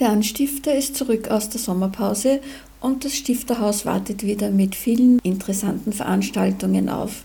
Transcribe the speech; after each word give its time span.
Der 0.00 0.08
Anstifter 0.08 0.74
ist 0.74 0.96
zurück 0.96 1.28
aus 1.28 1.50
der 1.50 1.60
Sommerpause 1.60 2.40
und 2.80 3.04
das 3.04 3.14
Stifterhaus 3.14 3.84
wartet 3.84 4.22
wieder 4.22 4.50
mit 4.50 4.74
vielen 4.74 5.18
interessanten 5.18 5.92
Veranstaltungen 5.92 6.88
auf. 6.88 7.24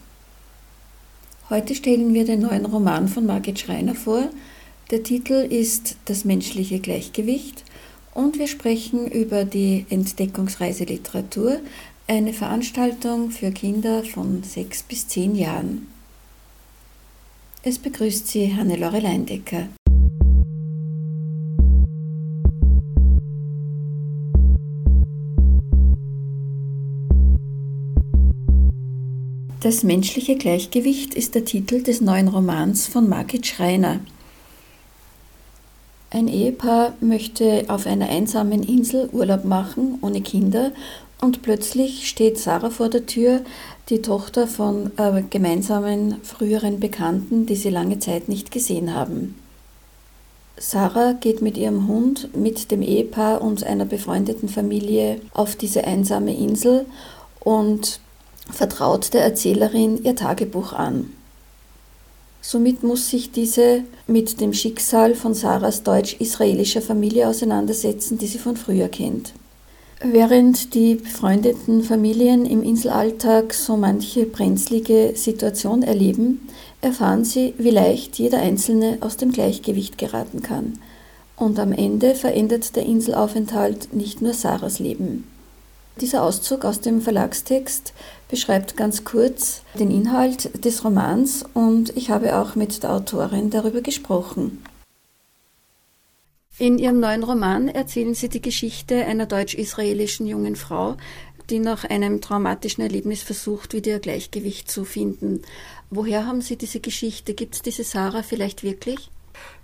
Heute 1.49 1.73
stellen 1.73 2.13
wir 2.13 2.25
den 2.25 2.41
neuen 2.41 2.65
Roman 2.65 3.07
von 3.07 3.25
Margit 3.25 3.59
Schreiner 3.59 3.95
vor. 3.95 4.27
Der 4.91 5.03
Titel 5.03 5.48
ist 5.49 5.95
Das 6.03 6.25
menschliche 6.25 6.79
Gleichgewicht 6.79 7.63
und 8.13 8.39
wir 8.39 8.48
sprechen 8.48 9.07
über 9.07 9.45
die 9.45 9.85
Entdeckungsreise 9.89 10.84
Literatur, 10.84 11.62
eine 12.07 12.34
Veranstaltung 12.34 13.31
für 13.31 13.51
Kinder 13.51 14.03
von 14.03 14.43
sechs 14.43 14.84
bis 14.84 15.07
zehn 15.07 15.35
Jahren. 15.35 15.87
Es 17.63 17.79
begrüßt 17.79 18.27
Sie 18.27 18.53
Hannelore 18.53 18.99
Leindecker. 18.99 19.70
Das 29.66 29.82
menschliche 29.82 30.35
Gleichgewicht 30.35 31.16
ist 31.16 31.34
der 31.34 31.44
Titel 31.44 31.82
des 31.82 31.99
neuen 31.99 32.27
Romans 32.27 32.85
von 32.85 33.10
Margit 33.10 33.48
Schreiner. 33.48 33.99
Ein 36.12 36.27
Ehepaar 36.27 36.94
möchte 37.02 37.66
auf 37.68 37.88
einer 37.88 38.08
einsamen 38.08 38.62
Insel 38.62 39.10
Urlaub 39.12 39.43
machen, 39.43 39.98
ohne 40.02 40.21
Kinder, 40.21 40.71
und 41.20 41.41
plötzlich 41.41 42.08
steht 42.08 42.38
Sarah 42.38 42.70
vor 42.70 42.90
der 42.90 43.08
Tür, 43.08 43.41
die 43.90 44.04
Tochter 44.04 44.46
von 44.46 44.91
äh, 44.98 45.24
gemeinsamen 45.32 46.18
früheren 46.21 46.80
Bekannten, 46.80 47.48
die 47.48 47.55
sie 47.55 47.71
lange 47.71 47.98
Zeit 47.98 48.30
nicht 48.30 48.52
gesehen 48.52 48.93
haben. 48.93 49.34
Sarah 50.58 51.13
geht 51.13 51.41
mit 51.41 51.58
ihrem 51.58 51.88
Hund, 51.88 52.38
mit 52.38 52.70
dem 52.70 52.84
Ehepaar 52.84 53.41
und 53.41 53.63
einer 53.63 53.86
befreundeten 53.86 54.48
Familie 54.48 55.21
auf 55.34 55.55
diese 55.55 55.86
einsame 55.86 56.38
Insel 56.38 56.86
und 57.40 57.99
vertraut 58.51 59.13
der 59.13 59.24
Erzählerin 59.24 60.04
ihr 60.04 60.15
Tagebuch 60.15 60.74
an. 60.74 61.12
Somit 62.41 62.84
muss 62.84 63.10
sich 63.10 63.32
diese 63.32 63.82
mit 64.06 64.40
dem 64.40 64.53
Schicksal 64.53 65.16
von 65.16 65.34
Sarahs 65.34 65.81
deutsch-israelischer 65.81 66.81
Familie 66.81 67.28
auseinandersetzen, 67.28 68.19
die 68.19 68.28
sie 68.28 68.38
von 68.38 68.56
früher 68.56 68.88
kennt. 68.88 69.34
Während 70.00 70.75
die 70.75 70.96
befreundeten 70.96 71.81
Familien 71.81 72.46
im 72.46 72.62
Inselalltag 72.62 73.53
so 73.53 73.78
manche 73.78 74.25
brenzlige 74.25 75.13
Situation 75.16 75.81
erleben, 75.81 76.47
erfahren 76.81 77.25
sie, 77.25 77.56
wie 77.57 77.72
leicht 77.72 78.19
jeder 78.19 78.40
Einzelne 78.40 79.00
aus 79.02 79.18
dem 79.18 79.31
Gleichgewicht 79.31 79.97
geraten 79.97 80.44
kann. 80.44 80.74
Und 81.38 81.57
am 81.57 81.72
Ende 81.72 82.13
verändert 82.13 82.75
der 82.75 82.85
Inselaufenthalt 82.85 83.94
nicht 83.94 84.22
nur 84.22 84.34
Sarahs 84.34 84.78
Leben. 84.78 85.24
Dieser 86.01 86.24
Auszug 86.24 86.66
aus 86.66 86.81
dem 86.81 87.02
Verlagstext 87.02 87.94
beschreibt 88.30 88.75
ganz 88.75 89.06
kurz 89.06 89.62
den 89.80 89.92
Inhalt 89.92 90.66
des 90.66 90.84
Romans 90.84 91.46
und 91.53 91.96
ich 91.96 92.09
habe 92.09 92.38
auch 92.38 92.56
mit 92.56 92.84
der 92.84 92.92
Autorin 92.92 93.50
darüber 93.50 93.81
gesprochen. 93.81 94.62
In 96.58 96.78
ihrem 96.80 97.00
neuen 97.00 97.24
Roman 97.24 97.69
erzählen 97.69 98.14
Sie 98.14 98.30
die 98.30 98.42
Geschichte 98.42 99.06
einer 99.06 99.25
deutsch-israelischen 99.25 100.28
jungen 100.28 100.56
Frau, 100.56 100.97
die 101.50 101.59
nach 101.59 101.86
einem 101.86 102.22
traumatischen 102.22 102.84
Erlebnis 102.84 103.24
versucht, 103.24 103.74
wieder 103.74 103.92
ihr 103.92 104.00
Gleichgewicht 104.00 104.69
zu 104.69 104.84
finden. 104.84 105.44
Woher 105.90 106.25
haben 106.25 106.42
Sie 106.42 106.58
diese 106.58 106.80
Geschichte? 106.80 107.34
Gibt 107.34 107.56
es 107.56 107.62
diese 107.62 107.84
Sarah 107.84 108.24
vielleicht 108.24 108.64
wirklich? 108.64 109.12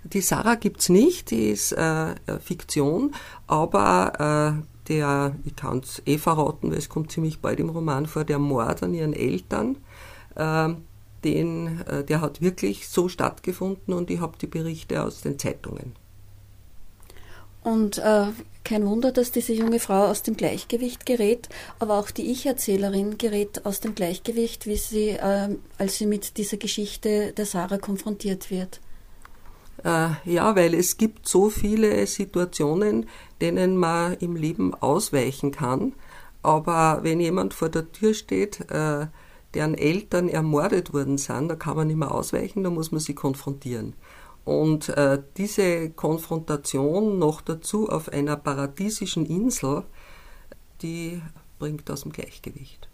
Die 0.04 0.20
Sarah 0.20 0.54
gibt 0.54 0.80
es 0.80 0.88
nicht, 0.88 1.30
die 1.30 1.50
ist 1.50 1.72
äh, 1.72 2.14
Fiktion, 2.40 3.14
aber 3.46 4.62
äh, 4.62 4.71
der, 4.88 5.36
ich 5.44 5.56
kann 5.56 5.78
es 5.78 6.02
eh 6.06 6.18
verraten, 6.18 6.70
weil 6.70 6.78
es 6.78 6.88
kommt 6.88 7.12
ziemlich 7.12 7.40
bald 7.40 7.60
im 7.60 7.70
Roman 7.70 8.06
vor, 8.06 8.24
der 8.24 8.38
Mord 8.38 8.82
an 8.82 8.94
ihren 8.94 9.12
Eltern, 9.12 9.78
äh, 10.34 10.70
den, 11.24 11.80
äh, 11.82 12.04
der 12.04 12.20
hat 12.20 12.40
wirklich 12.40 12.88
so 12.88 13.08
stattgefunden 13.08 13.94
und 13.94 14.10
ich 14.10 14.20
habe 14.20 14.38
die 14.38 14.46
Berichte 14.46 15.02
aus 15.02 15.22
den 15.22 15.38
Zeitungen. 15.38 15.94
Und 17.62 17.98
äh, 17.98 18.26
kein 18.64 18.86
Wunder, 18.86 19.12
dass 19.12 19.30
diese 19.30 19.52
junge 19.52 19.78
Frau 19.78 20.06
aus 20.06 20.22
dem 20.22 20.36
Gleichgewicht 20.36 21.06
gerät, 21.06 21.48
aber 21.78 21.98
auch 21.98 22.10
die 22.10 22.30
Ich-Erzählerin 22.30 23.18
gerät 23.18 23.64
aus 23.64 23.80
dem 23.80 23.94
Gleichgewicht, 23.94 24.66
wie 24.66 24.76
sie, 24.76 25.10
äh, 25.10 25.56
als 25.78 25.98
sie 25.98 26.06
mit 26.06 26.36
dieser 26.38 26.56
Geschichte 26.56 27.32
der 27.32 27.46
Sarah 27.46 27.78
konfrontiert 27.78 28.50
wird. 28.50 28.80
Äh, 29.84 30.10
ja, 30.24 30.54
weil 30.54 30.74
es 30.74 30.96
gibt 30.96 31.28
so 31.28 31.50
viele 31.50 32.06
Situationen, 32.06 33.06
denen 33.40 33.76
man 33.76 34.14
im 34.14 34.36
Leben 34.36 34.74
ausweichen 34.74 35.50
kann. 35.50 35.94
Aber 36.42 37.00
wenn 37.02 37.20
jemand 37.20 37.54
vor 37.54 37.68
der 37.68 37.90
Tür 37.92 38.14
steht, 38.14 38.60
äh, 38.70 39.06
deren 39.54 39.74
Eltern 39.74 40.28
ermordet 40.28 40.92
worden 40.92 41.18
sind, 41.18 41.48
da 41.48 41.56
kann 41.56 41.76
man 41.76 41.88
nicht 41.88 41.96
mehr 41.96 42.12
ausweichen, 42.12 42.64
da 42.64 42.70
muss 42.70 42.90
man 42.90 43.00
sie 43.00 43.14
konfrontieren. 43.14 43.94
Und 44.44 44.88
äh, 44.88 45.22
diese 45.36 45.90
Konfrontation 45.90 47.18
noch 47.18 47.42
dazu 47.42 47.88
auf 47.88 48.08
einer 48.08 48.36
paradiesischen 48.36 49.26
Insel, 49.26 49.84
die 50.80 51.22
bringt 51.58 51.88
aus 51.90 52.02
dem 52.02 52.12
Gleichgewicht. 52.12 52.88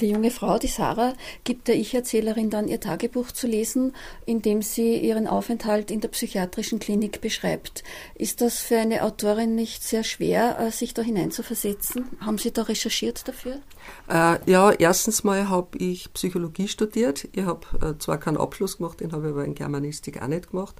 Die 0.00 0.08
junge 0.08 0.30
Frau, 0.30 0.58
die 0.58 0.66
Sarah, 0.66 1.12
gibt 1.44 1.68
der 1.68 1.76
Ich-Erzählerin 1.76 2.48
dann 2.48 2.68
ihr 2.68 2.80
Tagebuch 2.80 3.32
zu 3.32 3.46
lesen, 3.46 3.94
in 4.24 4.40
dem 4.40 4.62
sie 4.62 4.96
ihren 4.96 5.26
Aufenthalt 5.26 5.90
in 5.90 6.00
der 6.00 6.08
psychiatrischen 6.08 6.78
Klinik 6.78 7.20
beschreibt. 7.20 7.84
Ist 8.14 8.40
das 8.40 8.60
für 8.60 8.78
eine 8.78 9.02
Autorin 9.02 9.54
nicht 9.54 9.82
sehr 9.82 10.02
schwer, 10.02 10.58
äh, 10.58 10.70
sich 10.70 10.94
da 10.94 11.02
hineinzuversetzen? 11.02 12.06
Haben 12.20 12.38
Sie 12.38 12.50
da 12.50 12.62
recherchiert 12.62 13.28
dafür? 13.28 13.60
Äh, 14.08 14.38
ja, 14.50 14.70
erstens 14.72 15.22
mal 15.22 15.48
habe 15.50 15.76
ich 15.76 16.12
Psychologie 16.14 16.68
studiert. 16.68 17.28
Ich 17.32 17.44
habe 17.44 17.66
äh, 17.82 17.98
zwar 17.98 18.18
keinen 18.18 18.38
Abschluss 18.38 18.78
gemacht, 18.78 19.00
den 19.00 19.12
habe 19.12 19.26
ich 19.26 19.32
aber 19.32 19.44
in 19.44 19.54
Germanistik 19.54 20.22
auch 20.22 20.28
nicht 20.28 20.50
gemacht. 20.50 20.76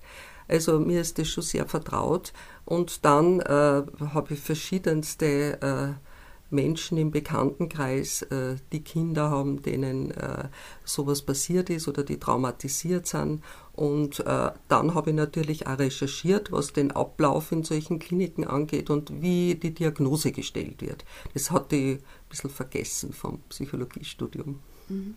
Also 0.48 0.80
mir 0.80 1.03
ist 1.03 1.19
das 1.19 1.28
schon 1.28 1.44
sehr 1.44 1.66
vertraut. 1.66 2.32
Und 2.64 3.04
dann 3.04 3.41
äh, 3.41 3.82
habe 4.14 4.34
ich 4.34 4.41
verschiedenste 4.41 5.60
äh, 5.60 6.09
Menschen 6.50 6.99
im 6.99 7.11
Bekanntenkreis, 7.11 8.22
äh, 8.22 8.56
die 8.72 8.83
Kinder 8.83 9.31
haben, 9.31 9.62
denen 9.62 10.11
äh, 10.11 10.49
sowas 10.84 11.22
passiert 11.22 11.71
ist 11.71 11.88
oder 11.88 12.03
die 12.03 12.19
traumatisiert 12.19 13.06
sind. 13.06 13.43
Und 13.72 14.21
äh, 14.21 14.50
dann 14.69 14.94
habe 14.94 15.10
ich 15.10 15.16
natürlich 15.16 15.66
auch 15.66 15.78
recherchiert, 15.78 16.53
was 16.53 16.72
den 16.72 16.91
Ablauf 16.91 17.53
in 17.53 17.62
solchen 17.62 17.99
Kliniken 17.99 18.44
angeht 18.44 18.91
und 18.91 19.22
wie 19.22 19.55
die 19.55 19.72
Diagnose 19.72 20.33
gestellt 20.33 20.83
wird. 20.83 21.05
Das 21.34 21.50
hatte 21.50 21.77
ich 21.77 21.97
ein 21.97 22.03
bisschen 22.28 22.50
vergessen 22.50 23.12
vom 23.12 23.41
Psychologiestudium. 23.49 24.60
Mhm. 24.89 25.15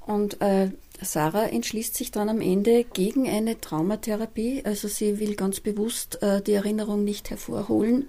Und 0.00 0.40
äh, 0.40 0.70
Sarah 1.00 1.46
entschließt 1.46 1.94
sich 1.94 2.10
dann 2.10 2.28
am 2.28 2.40
Ende 2.40 2.84
gegen 2.84 3.28
eine 3.28 3.60
Traumatherapie. 3.60 4.62
Also 4.64 4.88
sie 4.88 5.20
will 5.20 5.36
ganz 5.36 5.60
bewusst 5.60 6.22
äh, 6.22 6.42
die 6.42 6.54
Erinnerung 6.54 7.04
nicht 7.04 7.30
hervorholen. 7.30 8.08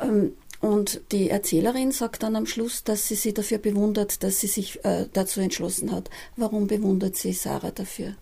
Ähm, 0.00 0.32
und 0.60 1.00
die 1.10 1.30
Erzählerin 1.30 1.90
sagt 1.90 2.22
dann 2.22 2.36
am 2.36 2.46
Schluss, 2.46 2.84
dass 2.84 3.08
sie 3.08 3.14
sie 3.14 3.32
dafür 3.32 3.58
bewundert, 3.58 4.22
dass 4.22 4.40
sie 4.40 4.46
sich 4.46 4.84
äh, 4.84 5.06
dazu 5.12 5.40
entschlossen 5.40 5.90
hat. 5.90 6.10
Warum 6.36 6.66
bewundert 6.66 7.16
sie 7.16 7.32
Sarah 7.32 7.70
dafür? 7.70 8.14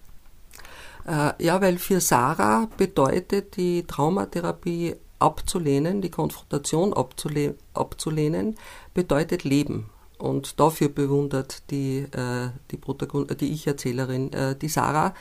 Äh, 1.07 1.33
ja, 1.45 1.61
weil 1.61 1.79
für 1.79 2.01
Sarah 2.01 2.69
bedeutet 2.77 3.57
die 3.57 3.85
Traumatherapie 3.85 4.95
abzulehnen, 5.19 6.01
die 6.01 6.11
Konfrontation 6.11 6.93
abzule 6.95 7.57
abzulehnen, 7.75 8.57
bedeutet 8.95 9.43
Leben. 9.43 9.91
Und 10.19 10.61
dafür 10.61 10.89
bewundert 10.89 11.71
die, 11.71 11.99
äh, 11.99 12.51
die, 12.71 12.77
Protagon 12.77 13.27
die 13.41 13.53
Ich-Erzählerin 13.53 14.33
äh, 14.33 14.55
die 14.57 14.69
Sarah, 14.69 15.15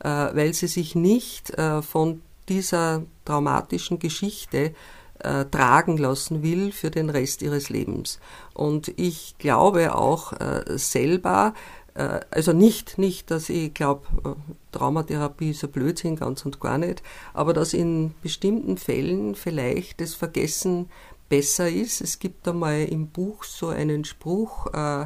äh, 0.00 0.08
weil 0.08 0.54
sie 0.54 0.68
sich 0.68 0.94
nicht 0.94 1.50
äh, 1.50 1.82
von 1.82 2.22
dieser 2.48 3.02
traumatischen 3.24 3.98
Geschichte 3.98 4.74
äh, 5.22 5.44
tragen 5.46 5.96
lassen 5.96 6.42
will 6.42 6.72
für 6.72 6.90
den 6.90 7.10
Rest 7.10 7.42
ihres 7.42 7.68
Lebens. 7.68 8.18
Und 8.54 8.92
ich 8.96 9.36
glaube 9.38 9.94
auch 9.94 10.32
äh, 10.34 10.78
selber, 10.78 11.54
äh, 11.94 12.20
also 12.30 12.52
nicht, 12.52 12.98
nicht, 12.98 13.30
dass 13.30 13.48
ich 13.48 13.74
glaube, 13.74 14.06
äh, 14.24 14.52
Traumatherapie 14.72 15.50
ist 15.50 15.64
ein 15.64 15.70
Blödsinn, 15.70 16.16
ganz 16.16 16.44
und 16.44 16.60
gar 16.60 16.78
nicht, 16.78 17.02
aber 17.34 17.52
dass 17.52 17.74
in 17.74 18.14
bestimmten 18.22 18.76
Fällen 18.76 19.34
vielleicht 19.34 20.00
das 20.00 20.14
Vergessen 20.14 20.88
besser 21.28 21.68
ist. 21.68 22.00
Es 22.00 22.18
gibt 22.18 22.46
einmal 22.48 22.84
im 22.84 23.08
Buch 23.08 23.44
so 23.44 23.68
einen 23.68 24.04
Spruch, 24.04 24.66
äh, 24.72 25.02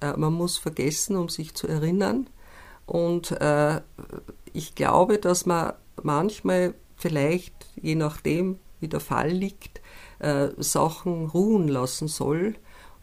äh, 0.00 0.16
man 0.16 0.32
muss 0.32 0.58
vergessen, 0.58 1.16
um 1.16 1.28
sich 1.28 1.54
zu 1.54 1.66
erinnern. 1.66 2.28
Und 2.86 3.36
ich 4.54 4.74
glaube, 4.74 5.18
dass 5.18 5.44
man 5.44 5.74
manchmal 6.02 6.72
vielleicht, 6.96 7.52
je 7.76 7.96
nachdem, 7.96 8.58
wie 8.80 8.88
der 8.88 9.00
Fall 9.00 9.30
liegt, 9.30 9.80
äh, 10.18 10.48
Sachen 10.56 11.26
ruhen 11.26 11.68
lassen 11.68 12.08
soll, 12.08 12.54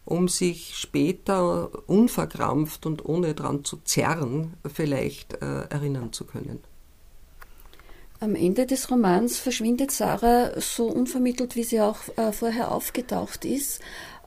um 0.04 0.28
sich 0.28 0.76
später 0.76 1.88
unverkrampft 1.88 2.86
und 2.86 3.04
ohne 3.04 3.34
dran 3.34 3.64
zu 3.64 3.78
zerren 3.78 4.54
vielleicht 4.72 5.34
äh, 5.42 5.62
erinnern 5.68 6.12
zu 6.12 6.24
können. 6.24 6.60
Am 8.18 8.34
Ende 8.34 8.64
des 8.64 8.90
Romans 8.90 9.38
verschwindet 9.38 9.90
Sarah 9.90 10.58
so 10.58 10.86
unvermittelt, 10.86 11.54
wie 11.54 11.64
sie 11.64 11.80
auch 11.80 11.98
äh, 12.16 12.32
vorher 12.32 12.72
aufgetaucht 12.72 13.44
ist. 13.44 13.82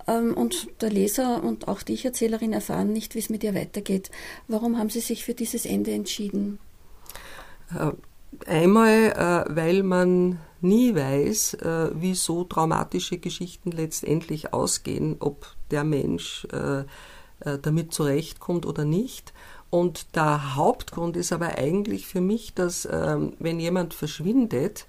Ähm, 0.07 0.35
und 0.35 0.67
der 0.81 0.91
Leser 0.91 1.43
und 1.43 1.67
auch 1.67 1.81
die 1.81 1.93
Ich-Erzählerin 1.93 2.53
erfahren 2.53 2.93
nicht, 2.93 3.15
wie 3.15 3.19
es 3.19 3.29
mit 3.29 3.43
ihr 3.43 3.55
weitergeht. 3.55 4.11
Warum 4.47 4.77
haben 4.77 4.89
Sie 4.89 4.99
sich 4.99 5.25
für 5.25 5.33
dieses 5.33 5.65
Ende 5.65 5.91
entschieden? 5.91 6.59
Äh, 8.45 8.51
einmal, 8.51 9.45
äh, 9.49 9.55
weil 9.55 9.83
man 9.83 10.39
nie 10.61 10.95
weiß, 10.95 11.55
äh, 11.55 11.89
wie 11.93 12.15
so 12.15 12.43
traumatische 12.43 13.17
Geschichten 13.17 13.71
letztendlich 13.71 14.53
ausgehen, 14.53 15.17
ob 15.19 15.47
der 15.71 15.83
Mensch 15.83 16.47
damit 17.61 17.93
zurechtkommt 17.93 18.65
oder 18.65 18.83
nicht. 18.83 19.33
Und 19.69 20.15
der 20.15 20.55
Hauptgrund 20.55 21.15
ist 21.15 21.31
aber 21.31 21.57
eigentlich 21.57 22.07
für 22.07 22.21
mich, 22.21 22.55
dass 22.55 22.89
ähm, 22.91 23.33
wenn 23.39 23.59
jemand 23.59 23.93
verschwindet, 23.93 24.87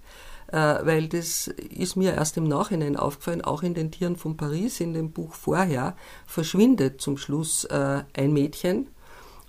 weil 0.50 1.06
das 1.06 1.46
ist 1.46 1.94
mir 1.94 2.14
erst 2.14 2.36
im 2.36 2.48
Nachhinein 2.48 2.96
aufgefallen, 2.96 3.42
auch 3.42 3.62
in 3.62 3.74
den 3.74 3.92
Tieren 3.92 4.16
von 4.16 4.36
Paris, 4.36 4.80
in 4.80 4.94
dem 4.94 5.12
Buch 5.12 5.34
vorher, 5.34 5.94
verschwindet 6.26 7.00
zum 7.00 7.18
Schluss 7.18 7.66
ein 7.66 8.32
Mädchen. 8.32 8.88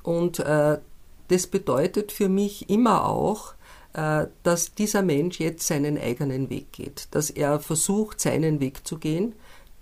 Und 0.04 0.38
das 0.38 1.48
bedeutet 1.48 2.12
für 2.12 2.30
mich 2.30 2.70
immer 2.70 3.08
auch, 3.08 3.54
äh, 3.54 3.56
dass 3.94 4.74
dieser 4.74 5.02
Mensch 5.02 5.40
jetzt 5.40 5.68
seinen 5.68 5.98
eigenen 5.98 6.50
Weg 6.50 6.72
geht, 6.72 7.08
dass 7.12 7.30
er 7.30 7.60
versucht, 7.60 8.22
seinen 8.22 8.60
Weg 8.60 8.88
zu 8.88 8.98
gehen. 8.98 9.36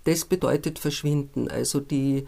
Das 0.04 0.24
bedeutet 0.24 0.78
Verschwinden, 0.78 1.48
also 1.48 1.80
die, 1.80 2.26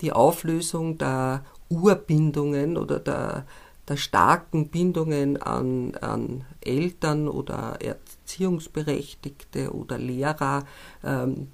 die 0.00 0.12
Auflösung 0.12 0.98
der 0.98 1.44
Urbindungen 1.68 2.76
oder 2.76 3.00
der, 3.00 3.46
der 3.88 3.96
starken 3.96 4.68
Bindungen 4.68 5.40
an, 5.40 5.94
an 5.96 6.44
Eltern 6.60 7.28
oder 7.28 7.78
Erziehungsberechtigte 7.80 9.72
oder 9.72 9.98
Lehrer, 9.98 10.64
ähm, 11.02 11.48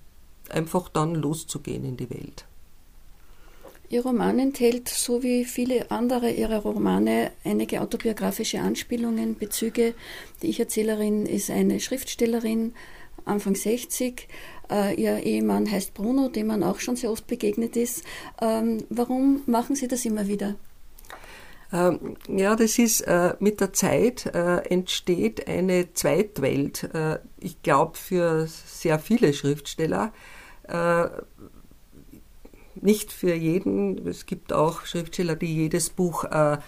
einfach 0.50 0.88
dann 0.88 1.14
loszugehen 1.14 1.84
in 1.84 1.96
die 1.96 2.10
Welt. 2.10 2.46
Ihr 3.92 4.02
Roman 4.02 4.38
enthält, 4.38 4.88
so 4.88 5.24
wie 5.24 5.44
viele 5.44 5.90
andere 5.90 6.30
ihrer 6.30 6.58
Romane, 6.58 7.32
einige 7.42 7.80
autobiografische 7.80 8.60
Anspielungen, 8.60 9.36
Bezüge. 9.36 9.94
Die 10.42 10.46
Ich-Erzählerin 10.46 11.26
ist 11.26 11.50
eine 11.50 11.80
Schriftstellerin, 11.80 12.72
Anfang 13.24 13.56
60. 13.56 14.28
Äh, 14.70 14.94
ihr 14.94 15.24
Ehemann 15.24 15.68
heißt 15.68 15.92
Bruno, 15.92 16.28
dem 16.28 16.46
man 16.46 16.62
auch 16.62 16.78
schon 16.78 16.94
sehr 16.94 17.10
oft 17.10 17.26
begegnet 17.26 17.76
ist. 17.76 18.04
Ähm, 18.40 18.84
warum 18.90 19.42
machen 19.46 19.74
Sie 19.74 19.88
das 19.88 20.04
immer 20.04 20.28
wieder? 20.28 20.54
Ähm, 21.72 22.16
ja, 22.28 22.54
das 22.54 22.78
ist 22.78 23.00
äh, 23.00 23.34
mit 23.40 23.60
der 23.60 23.72
Zeit 23.72 24.26
äh, 24.26 24.58
entsteht 24.68 25.48
eine 25.48 25.92
Zweitwelt. 25.94 26.88
Ich 27.40 27.60
glaube 27.62 27.96
für 27.96 28.46
sehr 28.46 29.00
viele 29.00 29.32
Schriftsteller 29.32 30.12
nicht 32.74 33.12
für 33.12 33.34
jeden. 33.34 34.06
Es 34.06 34.26
gibt 34.26 34.52
auch 34.52 34.84
Schriftsteller, 34.84 35.36
die 35.36 35.54
jedes 35.54 35.90
Buch 35.90 36.24
äh, 36.24 36.58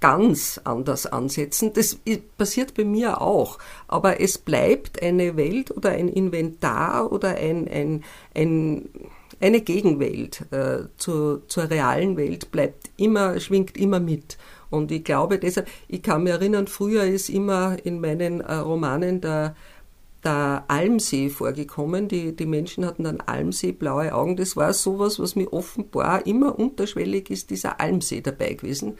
ganz 0.00 0.60
anders 0.64 1.06
ansetzen. 1.06 1.72
Das 1.72 1.98
passiert 2.38 2.74
bei 2.74 2.84
mir 2.84 3.20
auch. 3.20 3.58
Aber 3.88 4.20
es 4.20 4.38
bleibt 4.38 5.02
eine 5.02 5.36
Welt 5.36 5.70
oder 5.70 5.90
ein 5.90 6.08
Inventar 6.08 7.10
oder 7.12 7.36
ein, 7.36 7.68
ein, 7.68 8.04
ein 8.34 8.88
eine 9.40 9.60
Gegenwelt 9.60 10.44
äh, 10.52 10.84
zur, 10.96 11.42
zur 11.48 11.68
realen 11.68 12.16
Welt 12.16 12.50
bleibt 12.50 12.90
immer, 12.96 13.38
schwingt 13.40 13.76
immer 13.76 14.00
mit. 14.00 14.38
Und 14.70 14.90
ich 14.90 15.04
glaube 15.04 15.38
deshalb, 15.38 15.68
ich 15.88 16.02
kann 16.02 16.22
mich 16.22 16.32
erinnern, 16.32 16.66
früher 16.66 17.04
ist 17.04 17.28
immer 17.28 17.76
in 17.84 18.00
meinen 18.00 18.40
äh, 18.40 18.54
Romanen 18.54 19.20
der 19.20 19.54
der 20.24 20.64
Almsee 20.68 21.28
vorgekommen. 21.28 22.08
Die, 22.08 22.34
die 22.34 22.46
Menschen 22.46 22.84
hatten 22.84 23.04
dann 23.04 23.20
Almsee, 23.20 23.72
blaue 23.72 24.14
Augen. 24.14 24.36
Das 24.36 24.56
war 24.56 24.72
sowas, 24.72 25.18
was 25.18 25.36
mir 25.36 25.52
offenbar 25.52 26.26
immer 26.26 26.58
unterschwellig 26.58 27.30
ist, 27.30 27.50
dieser 27.50 27.80
Almsee 27.80 28.20
dabei 28.20 28.54
gewesen. 28.54 28.98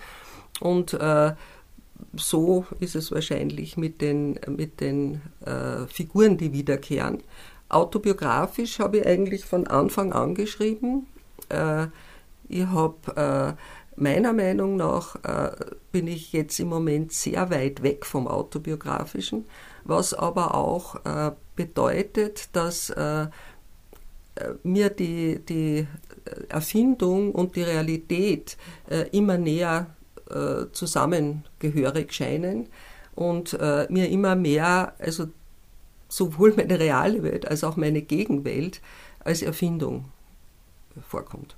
Und 0.61 0.95
äh, 0.95 1.35
so 2.17 2.67
ist 2.81 2.95
es 2.95 3.11
wahrscheinlich 3.13 3.77
mit 3.77 4.01
den, 4.01 4.39
mit 4.49 4.81
den 4.81 5.21
äh, 5.45 5.87
Figuren, 5.87 6.37
die 6.37 6.53
wiederkehren. 6.53 7.23
Autobiografisch 7.69 8.79
habe 8.79 8.99
ich 8.99 9.07
eigentlich 9.07 9.45
von 9.45 9.67
Anfang 9.67 10.13
an 10.13 10.35
geschrieben. 10.35 11.07
Äh, 11.49 11.87
ich 12.49 12.67
habe 12.67 13.57
äh, 13.57 14.01
meiner 14.01 14.33
Meinung 14.33 14.77
nach 14.77 15.17
äh, 15.25 15.53
bin 15.93 16.07
ich 16.07 16.33
jetzt 16.33 16.59
im 16.61 16.69
Moment 16.69 17.13
sehr 17.13 17.51
weit 17.51 17.83
weg 17.83 18.05
vom 18.05 18.29
autobiografischen 18.29 19.47
was 19.85 20.15
aber 20.15 20.55
auch 20.55 20.97
äh, 21.05 21.33
bedeutet, 21.57 22.49
dass 22.53 22.91
äh, 22.91 23.29
mir 24.63 24.91
die, 24.91 25.39
die 25.45 25.87
Erfindung 26.49 27.33
und 27.33 27.57
die 27.57 27.63
Realität 27.63 28.57
äh, 28.89 29.09
immer 29.11 29.39
näher 29.39 29.95
äh, 30.31 30.67
zusammengehörig 30.73 32.13
scheinen 32.13 32.69
und 33.15 33.53
äh, 33.55 33.87
mir 33.91 34.09
immer 34.09 34.35
mehr, 34.35 34.95
also 34.99 35.29
sowohl 36.09 36.55
meine 36.57 36.79
reale 36.79 37.23
Welt 37.23 37.47
als 37.47 37.65
auch 37.65 37.77
meine 37.77 38.03
Gegenwelt 38.03 38.81
als 39.21 39.43
Erfindung 39.43 40.07
vorkommt. 41.09 41.57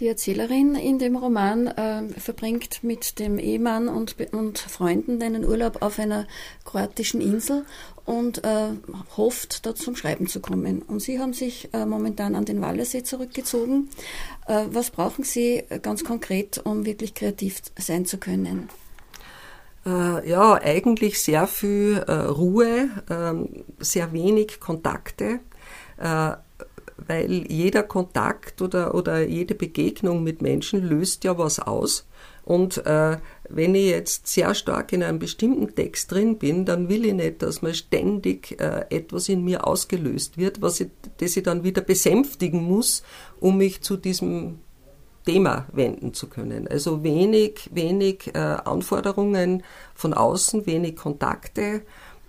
Die 0.00 0.08
Erzählerin 0.08 0.76
in 0.76 0.98
dem 0.98 1.14
Roman 1.14 1.66
äh, 1.66 2.08
verbringt 2.18 2.82
mit 2.82 3.18
dem 3.18 3.38
Ehemann 3.38 3.86
und, 3.86 4.16
und 4.32 4.58
Freunden 4.58 5.22
einen 5.22 5.44
Urlaub 5.44 5.82
auf 5.82 5.98
einer 5.98 6.26
kroatischen 6.64 7.20
Insel 7.20 7.66
und 8.06 8.42
äh, 8.42 8.70
hofft, 9.18 9.66
dort 9.66 9.76
zum 9.76 9.96
Schreiben 9.96 10.26
zu 10.26 10.40
kommen. 10.40 10.80
Und 10.80 11.00
Sie 11.00 11.18
haben 11.18 11.34
sich 11.34 11.68
äh, 11.74 11.84
momentan 11.84 12.34
an 12.34 12.46
den 12.46 12.62
Wallersee 12.62 13.02
zurückgezogen. 13.02 13.90
Äh, 14.48 14.64
was 14.70 14.90
brauchen 14.90 15.22
Sie 15.22 15.64
ganz 15.82 16.02
konkret, 16.02 16.62
um 16.64 16.86
wirklich 16.86 17.14
kreativ 17.14 17.60
sein 17.78 18.06
zu 18.06 18.16
können? 18.16 18.70
Äh, 19.84 20.26
ja, 20.30 20.54
eigentlich 20.54 21.20
sehr 21.20 21.46
viel 21.46 22.02
äh, 22.06 22.12
Ruhe, 22.12 22.88
ähm, 23.10 23.64
sehr 23.78 24.14
wenig 24.14 24.60
Kontakte 24.60 25.40
weil 27.06 27.50
jeder 27.50 27.82
Kontakt 27.82 28.62
oder, 28.62 28.94
oder 28.94 29.22
jede 29.22 29.54
Begegnung 29.54 30.22
mit 30.22 30.42
Menschen 30.42 30.82
löst 30.82 31.24
ja 31.24 31.38
was 31.38 31.60
aus. 31.60 32.06
Und 32.44 32.84
äh, 32.86 33.18
wenn 33.48 33.74
ich 33.74 33.86
jetzt 33.86 34.26
sehr 34.26 34.54
stark 34.54 34.92
in 34.92 35.02
einem 35.02 35.18
bestimmten 35.18 35.74
Text 35.74 36.10
drin 36.10 36.38
bin, 36.38 36.64
dann 36.64 36.88
will 36.88 37.04
ich 37.04 37.14
nicht, 37.14 37.42
dass 37.42 37.62
mir 37.62 37.74
ständig 37.74 38.60
äh, 38.60 38.86
etwas 38.90 39.28
in 39.28 39.44
mir 39.44 39.66
ausgelöst 39.66 40.38
wird, 40.38 40.60
was 40.62 40.80
ich, 40.80 40.88
das 41.18 41.36
ich 41.36 41.42
dann 41.42 41.64
wieder 41.64 41.82
besänftigen 41.82 42.62
muss, 42.62 43.02
um 43.38 43.58
mich 43.58 43.82
zu 43.82 43.96
diesem 43.96 44.58
Thema 45.26 45.66
wenden 45.72 46.14
zu 46.14 46.28
können. 46.28 46.66
Also 46.66 47.04
wenig, 47.04 47.70
wenig 47.72 48.34
äh, 48.34 48.38
Anforderungen 48.38 49.62
von 49.94 50.14
außen, 50.14 50.66
wenig 50.66 50.96
Kontakte, 50.96 51.82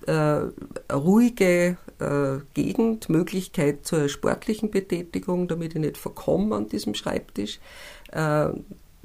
äh, 0.06 0.42
ruhige 0.94 1.78
äh, 2.02 2.40
Gegend, 2.54 3.10
Möglichkeit 3.10 3.86
zur 3.86 4.10
sportlichen 4.10 4.72
Betätigung, 4.72 5.48
damit 5.48 5.74
ich 5.76 5.80
nicht 5.80 5.98
verkomme 5.98 6.56
an 6.56 6.68
diesem 6.68 6.96
Schreibtisch, 6.96 7.60
äh, 8.12 8.50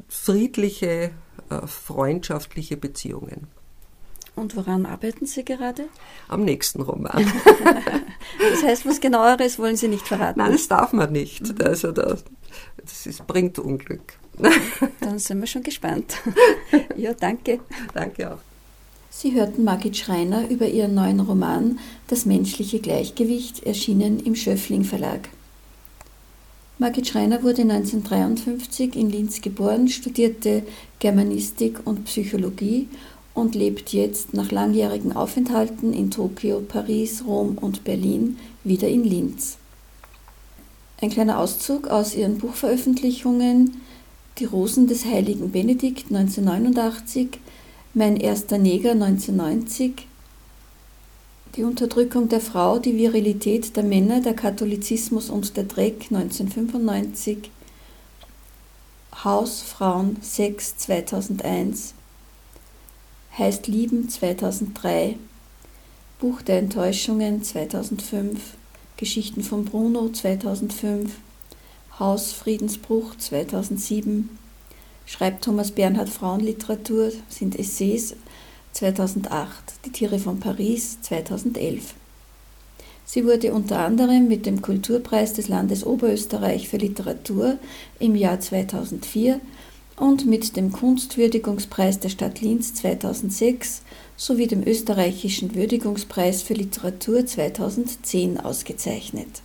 friedliche, 0.08 1.10
äh, 1.50 1.66
freundschaftliche 1.66 2.76
Beziehungen. 2.76 3.48
Und 4.34 4.54
woran 4.54 4.84
arbeiten 4.84 5.24
Sie 5.24 5.44
gerade? 5.44 5.88
Am 6.28 6.44
nächsten 6.44 6.82
Roman. 6.82 7.24
das 8.38 8.62
heißt, 8.62 8.84
was 8.84 9.00
genaueres 9.00 9.58
wollen 9.58 9.76
Sie 9.76 9.88
nicht 9.88 10.06
verraten? 10.06 10.38
Nein, 10.38 10.52
das 10.52 10.68
darf 10.68 10.92
man 10.92 11.10
nicht. 11.10 11.62
Also 11.62 11.90
das, 11.90 12.22
das 12.76 13.06
ist, 13.06 13.26
bringt 13.26 13.58
Unglück. 13.58 14.18
Dann 15.00 15.18
sind 15.18 15.40
wir 15.40 15.46
schon 15.46 15.62
gespannt. 15.62 16.16
Ja, 16.96 17.12
danke. 17.12 17.60
Danke 17.92 18.32
auch. 18.32 18.45
Sie 19.18 19.32
hörten 19.32 19.64
Margit 19.64 19.96
Schreiner 19.96 20.46
über 20.50 20.68
ihren 20.68 20.92
neuen 20.92 21.20
Roman 21.20 21.78
Das 22.06 22.26
menschliche 22.26 22.80
Gleichgewicht, 22.80 23.62
erschienen 23.62 24.20
im 24.20 24.34
Schöffling 24.34 24.84
Verlag. 24.84 25.30
Margit 26.76 27.08
Schreiner 27.08 27.42
wurde 27.42 27.62
1953 27.62 28.94
in 28.94 29.08
Linz 29.08 29.40
geboren, 29.40 29.88
studierte 29.88 30.64
Germanistik 30.98 31.80
und 31.86 32.04
Psychologie 32.04 32.88
und 33.32 33.54
lebt 33.54 33.94
jetzt 33.94 34.34
nach 34.34 34.50
langjährigen 34.50 35.16
Aufenthalten 35.16 35.94
in 35.94 36.10
Tokio, 36.10 36.60
Paris, 36.60 37.24
Rom 37.26 37.56
und 37.56 37.84
Berlin 37.84 38.36
wieder 38.64 38.88
in 38.88 39.02
Linz. 39.02 39.56
Ein 41.00 41.08
kleiner 41.08 41.38
Auszug 41.38 41.88
aus 41.88 42.14
ihren 42.14 42.36
Buchveröffentlichungen 42.36 43.80
Die 44.40 44.44
Rosen 44.44 44.86
des 44.86 45.06
heiligen 45.06 45.52
Benedikt 45.52 46.12
1989, 46.14 47.40
Mein 47.98 48.18
erster 48.18 48.58
Neger 48.58 48.90
1990, 48.90 50.06
die 51.56 51.62
Unterdrückung 51.62 52.28
der 52.28 52.42
Frau, 52.42 52.78
die 52.78 52.94
Virilität 52.94 53.74
der 53.74 53.84
Männer, 53.84 54.20
der 54.20 54.34
Katholizismus 54.34 55.30
und 55.30 55.56
der 55.56 55.64
Dreck 55.64 56.08
1995, 56.10 57.50
Haus, 59.24 59.62
Frauen, 59.62 60.18
Sex 60.20 60.76
2001, 60.76 61.94
Heißt 63.38 63.66
Lieben 63.66 64.10
2003, 64.10 65.16
Buch 66.20 66.42
der 66.42 66.58
Enttäuschungen 66.58 67.42
2005, 67.42 68.58
Geschichten 68.98 69.42
von 69.42 69.64
Bruno 69.64 70.10
2005, 70.10 71.14
Haus 71.98 72.32
Friedensbruch 72.32 73.16
2007, 73.16 74.28
schreibt 75.06 75.44
Thomas 75.44 75.70
Bernhard 75.70 76.10
Frauenliteratur, 76.10 77.12
sind 77.28 77.58
Essays 77.58 78.14
2008, 78.72 79.46
Die 79.86 79.92
Tiere 79.92 80.18
von 80.18 80.38
Paris 80.40 81.00
2011. 81.00 81.94
Sie 83.06 83.24
wurde 83.24 83.52
unter 83.54 83.78
anderem 83.78 84.26
mit 84.26 84.46
dem 84.46 84.60
Kulturpreis 84.60 85.32
des 85.32 85.48
Landes 85.48 85.86
Oberösterreich 85.86 86.68
für 86.68 86.76
Literatur 86.76 87.56
im 88.00 88.16
Jahr 88.16 88.40
2004 88.40 89.40
und 89.96 90.26
mit 90.26 90.56
dem 90.56 90.72
Kunstwürdigungspreis 90.72 92.00
der 92.00 92.08
Stadt 92.08 92.40
Linz 92.40 92.74
2006 92.74 93.82
sowie 94.16 94.48
dem 94.48 94.66
österreichischen 94.66 95.54
Würdigungspreis 95.54 96.42
für 96.42 96.54
Literatur 96.54 97.24
2010 97.24 98.40
ausgezeichnet. 98.40 99.42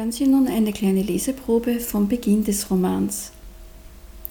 Hören 0.00 0.12
Sie 0.12 0.26
nun 0.26 0.48
eine 0.48 0.72
kleine 0.72 1.02
Leseprobe 1.02 1.78
vom 1.78 2.08
Beginn 2.08 2.42
des 2.42 2.70
Romans. 2.70 3.32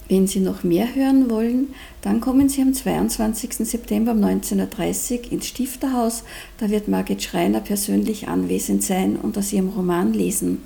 Wenn 0.08 0.26
Sie 0.26 0.40
noch 0.40 0.64
mehr 0.64 0.96
hören 0.96 1.30
wollen, 1.30 1.72
dann 2.02 2.20
kommen 2.20 2.48
Sie 2.48 2.60
am 2.60 2.74
22. 2.74 3.54
September 3.58 4.10
um 4.10 4.18
19.30 4.18 5.26
Uhr 5.26 5.32
ins 5.32 5.46
Stifterhaus, 5.46 6.24
da 6.58 6.70
wird 6.70 6.88
Margit 6.88 7.22
Schreiner 7.22 7.60
persönlich 7.60 8.26
anwesend 8.26 8.82
sein 8.82 9.14
und 9.14 9.38
aus 9.38 9.52
ihrem 9.52 9.68
Roman 9.68 10.12
lesen. 10.12 10.60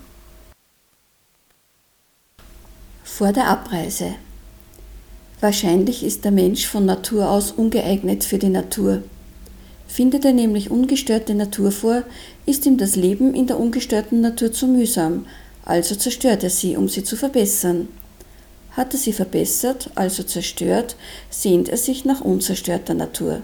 Vor 3.03 3.35
der 3.35 3.49
Abreise. 3.49 4.15
Wahrscheinlich 5.39 6.03
ist 6.03 6.25
der 6.25 6.33
Mensch 6.33 6.67
von 6.67 6.87
Natur 6.87 7.29
aus 7.29 7.53
ungeeignet 7.53 8.25
für 8.25 8.39
die 8.39 8.49
Natur. 8.49 9.03
Findet 9.95 10.25
er 10.25 10.33
nämlich 10.33 10.73
ungestörte 10.73 11.37
Natur 11.37 11.71
vor, 11.71 12.03
ist 12.47 12.67
ihm 12.67 12.79
das 12.79 12.97
Leben 12.97 13.33
in 13.33 13.47
der 13.47 13.61
ungestörten 13.61 14.21
Natur 14.21 14.51
zu 14.51 14.67
mühsam, 14.67 15.25
also 15.65 15.95
zerstört 15.95 16.43
er 16.43 16.51
sie, 16.51 16.77
um 16.77 16.89
sie 16.89 17.05
zu 17.05 17.15
verbessern. 17.15 17.87
Hat 18.73 18.93
er 18.93 18.99
sie 18.99 19.13
verbessert, 19.13 19.91
also 19.95 20.25
zerstört, 20.25 20.97
sehnt 21.31 21.69
er 21.69 21.77
sich 21.77 22.05
nach 22.05 22.23
unzerstörter 22.23 22.95
Natur. 22.95 23.43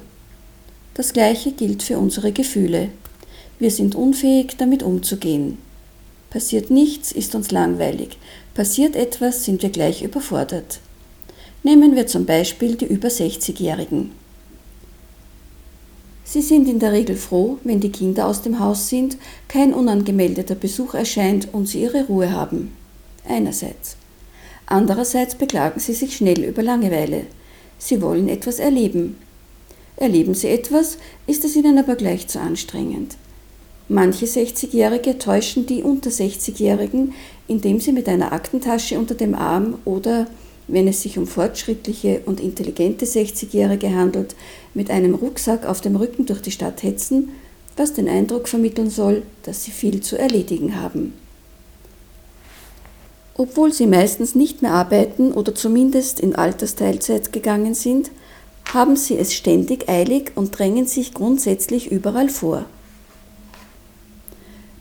Das 0.95 1.12
gleiche 1.12 1.52
gilt 1.52 1.85
für 1.85 1.99
unsere 1.99 2.33
Gefühle. 2.33 2.88
Wir 3.61 3.71
sind 3.71 3.95
unfähig, 3.95 4.57
damit 4.59 4.83
umzugehen. 4.83 5.57
Passiert 6.30 6.69
nichts, 6.69 7.12
ist 7.12 7.37
uns 7.37 7.52
langweilig. 7.52 8.19
Passiert 8.54 8.97
etwas, 8.97 9.45
sind 9.45 9.62
wir 9.62 9.71
gleich 9.71 10.02
überfordert. 10.02 10.80
Nehmen 11.62 11.95
wir 11.95 12.09
zum 12.09 12.26
Beispiel 12.26 12.75
die 12.75 12.87
über 12.87 13.07
60-Jährigen. 13.07 14.19
Sie 16.31 16.43
sind 16.43 16.69
in 16.69 16.79
der 16.79 16.93
Regel 16.93 17.17
froh, 17.17 17.59
wenn 17.65 17.81
die 17.81 17.91
Kinder 17.91 18.29
aus 18.29 18.41
dem 18.41 18.61
Haus 18.61 18.89
sind, 18.89 19.17
kein 19.49 19.75
unangemeldeter 19.75 20.55
Besuch 20.55 20.95
erscheint 20.95 21.49
und 21.53 21.67
sie 21.67 21.83
ihre 21.83 22.05
Ruhe 22.05 22.31
haben. 22.31 22.71
Einerseits. 23.29 23.97
Andererseits 24.65 25.35
beklagen 25.35 25.81
sie 25.81 25.93
sich 25.93 26.17
schnell 26.17 26.45
über 26.45 26.63
Langeweile. 26.63 27.25
Sie 27.79 28.01
wollen 28.01 28.29
etwas 28.29 28.61
erleben. 28.61 29.19
Erleben 29.97 30.35
sie 30.35 30.47
etwas, 30.47 30.99
ist 31.27 31.45
es 31.45 31.57
ihnen 31.57 31.79
aber 31.79 31.97
gleich 31.97 32.29
zu 32.29 32.39
anstrengend. 32.39 33.17
Manche 33.89 34.27
60-Jährige 34.27 35.19
täuschen 35.19 35.67
die 35.67 35.83
unter 35.83 36.11
60-Jährigen, 36.11 37.13
indem 37.49 37.81
sie 37.81 37.91
mit 37.91 38.09
einer 38.09 38.31
Aktentasche 38.31 39.01
unter 39.01 39.17
dem 39.17 39.35
Arm 39.35 39.79
oder 39.85 40.29
wenn 40.69 40.87
es 40.87 41.03
sich 41.03 41.19
um 41.19 41.27
fortschrittliche 41.27 42.23
und 42.27 42.39
intelligente 42.39 43.05
60-Jährige 43.05 43.93
handelt, 43.93 44.37
mit 44.75 44.91
einem 44.91 45.15
Rucksack 45.15 45.67
auf 45.67 45.81
dem 45.81 45.97
Rücken 45.97 46.27
durch 46.27 46.43
die 46.43 46.50
Stadt 46.50 46.83
hetzen, 46.83 47.31
was 47.77 47.93
den 47.93 48.09
Eindruck 48.09 48.49
vermitteln 48.49 48.91
soll, 48.91 49.23
dass 49.43 49.65
sie 49.65 49.71
viel 49.71 50.00
zu 50.00 50.19
erledigen 50.19 50.81
haben. 50.81 51.15
Obwohl 53.35 53.73
sie 53.73 53.87
meistens 53.87 54.35
nicht 54.35 54.61
mehr 54.61 54.73
arbeiten 54.73 55.33
oder 55.33 55.55
zumindest 55.55 56.21
in 56.21 56.35
Altersteilzeit 56.35 57.33
gegangen 57.33 57.75
sind, 57.75 58.11
haben 58.75 58.97
sie 58.97 59.17
es 59.17 59.35
ständig 59.35 59.89
eilig 59.89 60.33
und 60.35 60.59
drängen 60.59 60.87
sich 60.87 61.15
grundsätzlich 61.15 61.91
überall 61.91 62.29
vor. 62.29 62.67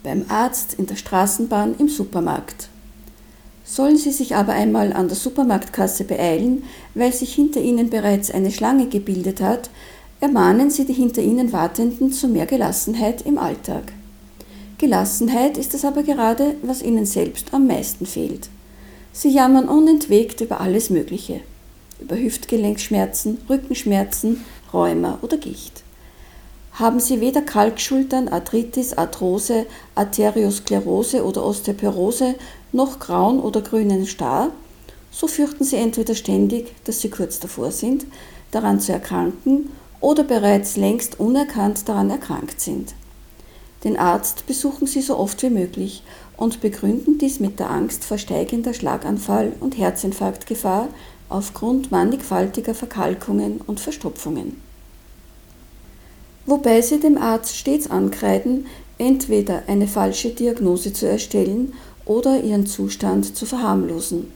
Beim 0.03 0.25
Arzt, 0.27 0.74
in 0.74 0.86
der 0.86 0.96
Straßenbahn, 0.96 1.75
im 1.79 1.88
Supermarkt. 1.88 2.69
Sollen 3.71 3.97
Sie 3.97 4.11
sich 4.11 4.35
aber 4.35 4.53
einmal 4.53 4.93
an 4.93 5.09
der 5.09 5.15
Supermarktkasse 5.15 6.03
beeilen, 6.03 6.63
weil 6.95 7.13
sich 7.13 7.35
hinter 7.35 7.61
Ihnen 7.61 7.91
bereits 7.91 8.31
eine 8.31 8.49
Schlange 8.49 8.88
gebildet 8.88 9.41
hat, 9.41 9.69
ermahnen 10.19 10.71
Sie 10.71 10.85
die 10.85 10.93
hinter 10.93 11.21
Ihnen 11.21 11.53
Wartenden 11.53 12.11
zu 12.11 12.27
mehr 12.27 12.47
Gelassenheit 12.47 13.21
im 13.27 13.38
Alltag. 13.38 13.93
Gelassenheit 14.79 15.59
ist 15.59 15.75
es 15.75 15.85
aber 15.85 16.01
gerade, 16.01 16.55
was 16.63 16.81
Ihnen 16.81 17.05
selbst 17.05 17.53
am 17.53 17.67
meisten 17.67 18.07
fehlt. 18.07 18.49
Sie 19.13 19.29
jammern 19.29 19.69
unentwegt 19.69 20.41
über 20.41 20.61
alles 20.61 20.89
Mögliche, 20.89 21.41
über 22.01 22.17
Hüftgelenkschmerzen, 22.17 23.38
Rückenschmerzen, 23.47 24.45
Rheuma 24.73 25.19
oder 25.21 25.38
Gicht. 25.38 25.83
Haben 26.73 27.01
Sie 27.01 27.19
weder 27.19 27.41
Kalkschultern, 27.41 28.29
Arthritis, 28.29 28.93
Arthrose, 28.93 29.65
Arteriosklerose 29.95 31.25
oder 31.25 31.45
Osteoporose, 31.45 32.35
noch 32.71 32.99
grauen 32.99 33.39
oder 33.39 33.61
grünen 33.61 34.05
Star, 34.05 34.51
so 35.11 35.27
fürchten 35.27 35.63
Sie 35.63 35.75
entweder 35.75 36.15
ständig, 36.15 36.73
dass 36.85 37.01
Sie 37.01 37.09
kurz 37.09 37.39
davor 37.39 37.71
sind, 37.71 38.05
daran 38.51 38.79
zu 38.79 38.91
erkranken 38.91 39.71
oder 39.99 40.23
bereits 40.23 40.77
längst 40.77 41.19
unerkannt 41.19 41.88
daran 41.89 42.09
erkrankt 42.09 42.61
sind. 42.61 42.93
Den 43.83 43.97
Arzt 43.97 44.45
besuchen 44.45 44.88
Sie 44.88 45.01
so 45.01 45.17
oft 45.17 45.41
wie 45.41 45.49
möglich 45.49 46.03
und 46.38 46.61
begründen 46.61 47.17
dies 47.17 47.39
mit 47.39 47.59
der 47.59 47.69
Angst 47.69 48.03
vor 48.05 48.17
steigender 48.17 48.73
Schlaganfall- 48.73 49.53
und 49.59 49.77
Herzinfarktgefahr 49.77 50.89
aufgrund 51.29 51.91
mannigfaltiger 51.91 52.73
Verkalkungen 52.73 53.61
und 53.65 53.79
Verstopfungen 53.79 54.69
wobei 56.49 56.81
sie 56.81 56.99
dem 56.99 57.17
Arzt 57.17 57.55
stets 57.55 57.89
ankreiden, 57.89 58.65
entweder 58.97 59.63
eine 59.67 59.88
falsche 59.88 60.31
Diagnose 60.31 60.91
zu 60.91 61.07
erstellen 61.07 61.73
oder 62.10 62.44
ihren 62.44 62.66
Zustand 62.66 63.38
zu 63.38 63.46
verharmlosen. 63.46 64.32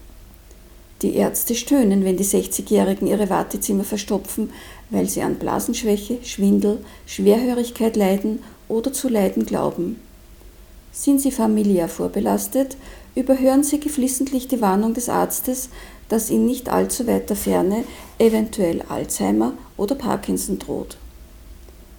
Die 1.01 1.15
Ärzte 1.15 1.55
stöhnen, 1.55 2.05
wenn 2.05 2.17
die 2.17 2.23
60-Jährigen 2.23 3.07
ihre 3.07 3.31
Wartezimmer 3.31 3.83
verstopfen, 3.83 4.51
weil 4.91 5.09
sie 5.09 5.23
an 5.23 5.35
Blasenschwäche, 5.35 6.19
Schwindel, 6.21 6.85
Schwerhörigkeit 7.07 7.95
leiden 7.95 8.43
oder 8.69 8.93
zu 8.93 9.09
leiden 9.09 9.47
glauben. 9.47 9.99
Sind 10.91 11.19
sie 11.19 11.31
familiär 11.31 11.89
vorbelastet, 11.89 12.77
überhören 13.15 13.63
sie 13.63 13.79
geflissentlich 13.79 14.47
die 14.47 14.61
Warnung 14.61 14.93
des 14.93 15.09
Arztes, 15.09 15.69
dass 16.09 16.29
in 16.29 16.45
nicht 16.45 16.69
allzu 16.69 17.07
weiter 17.07 17.35
Ferne 17.35 17.85
eventuell 18.19 18.83
Alzheimer 18.87 19.53
oder 19.77 19.95
Parkinson 19.95 20.59
droht. 20.59 20.97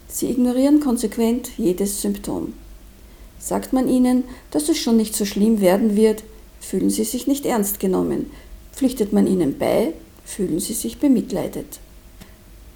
Sie 0.07 0.31
ignorieren 0.31 0.79
konsequent 0.79 1.51
jedes 1.59 2.01
Symptom. 2.01 2.53
Sagt 3.45 3.75
man 3.75 3.89
ihnen, 3.89 4.25
dass 4.53 4.71
es 4.71 4.79
schon 4.79 4.97
nicht 4.97 5.15
so 5.15 5.27
schlimm 5.27 5.61
werden 5.61 5.97
wird, 5.97 6.25
fühlen 6.61 6.89
sie 6.89 7.05
sich 7.05 7.27
nicht 7.27 7.45
ernst 7.45 7.79
genommen. 7.79 8.31
Pflichtet 8.73 9.13
man 9.13 9.27
ihnen 9.27 9.59
bei, 9.59 9.93
fühlen 10.25 10.61
sie 10.61 10.73
sich 10.73 10.97
bemitleidet. 10.97 11.79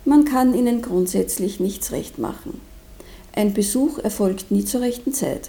Man 0.05 0.27
kann 0.27 0.55
ihnen 0.55 0.83
grundsätzlich 0.83 1.59
nichts 1.59 1.91
recht 1.91 2.19
machen. 2.19 2.61
Ein 3.33 3.55
Besuch 3.55 3.97
erfolgt 3.99 4.51
nie 4.51 4.63
zur 4.63 4.83
rechten 4.83 5.15
Zeit. 5.15 5.49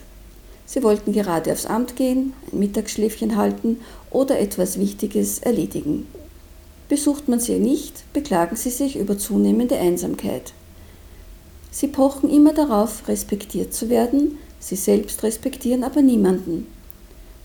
Sie 0.65 0.83
wollten 0.83 1.11
gerade 1.11 1.51
aufs 1.51 1.65
Amt 1.65 1.97
gehen, 1.97 2.31
ein 2.53 2.59
Mittagsschläfchen 2.59 3.35
halten 3.35 3.81
oder 4.11 4.39
etwas 4.39 4.79
Wichtiges 4.79 5.39
erledigen. 5.39 6.07
Besucht 6.87 7.27
man 7.27 7.41
sie 7.41 7.59
nicht, 7.59 8.05
beklagen 8.13 8.55
sie 8.55 8.69
sich 8.69 8.95
über 8.95 9.17
zunehmende 9.17 9.77
Einsamkeit. 9.77 10.53
Sie 11.71 11.89
pochen 11.89 12.29
immer 12.29 12.53
darauf, 12.53 13.05
respektiert 13.09 13.73
zu 13.73 13.89
werden, 13.89 14.37
sie 14.59 14.75
selbst 14.75 15.23
respektieren 15.23 15.83
aber 15.83 16.01
niemanden. 16.01 16.67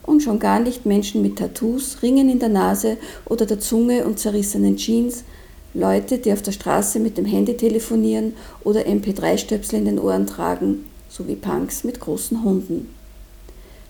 Und 0.02 0.22
schon 0.22 0.38
gar 0.38 0.60
nicht 0.60 0.84
Menschen 0.84 1.22
mit 1.22 1.36
Tattoos, 1.38 2.02
Ringen 2.02 2.28
in 2.28 2.38
der 2.38 2.50
Nase 2.50 2.98
oder 3.24 3.46
der 3.46 3.60
Zunge 3.60 4.04
und 4.04 4.18
zerrissenen 4.18 4.76
Jeans, 4.76 5.24
Leute, 5.72 6.18
die 6.18 6.32
auf 6.32 6.42
der 6.42 6.52
Straße 6.52 7.00
mit 7.00 7.18
dem 7.18 7.24
Handy 7.24 7.56
telefonieren 7.56 8.34
oder 8.62 8.82
MP3-Stöpsel 8.82 9.78
in 9.78 9.86
den 9.86 9.98
Ohren 9.98 10.26
tragen, 10.26 10.84
sowie 11.08 11.36
Punks 11.36 11.84
mit 11.84 11.98
großen 12.00 12.44
Hunden. 12.44 12.94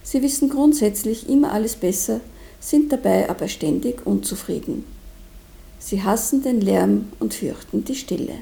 Sie 0.03 0.23
wissen 0.23 0.49
grundsätzlich 0.49 1.29
immer 1.29 1.53
alles 1.53 1.77
besser, 1.77 2.21
sind 2.61 2.93
dabei 2.93 3.29
aber 3.29 3.49
ständig 3.49 4.07
unzufrieden. 4.07 4.85
Sie 5.79 6.03
hassen 6.03 6.43
den 6.43 6.61
Lärm 6.63 7.09
und 7.21 7.35
fürchten 7.35 7.85
die 7.85 7.95
Stille. 7.95 8.37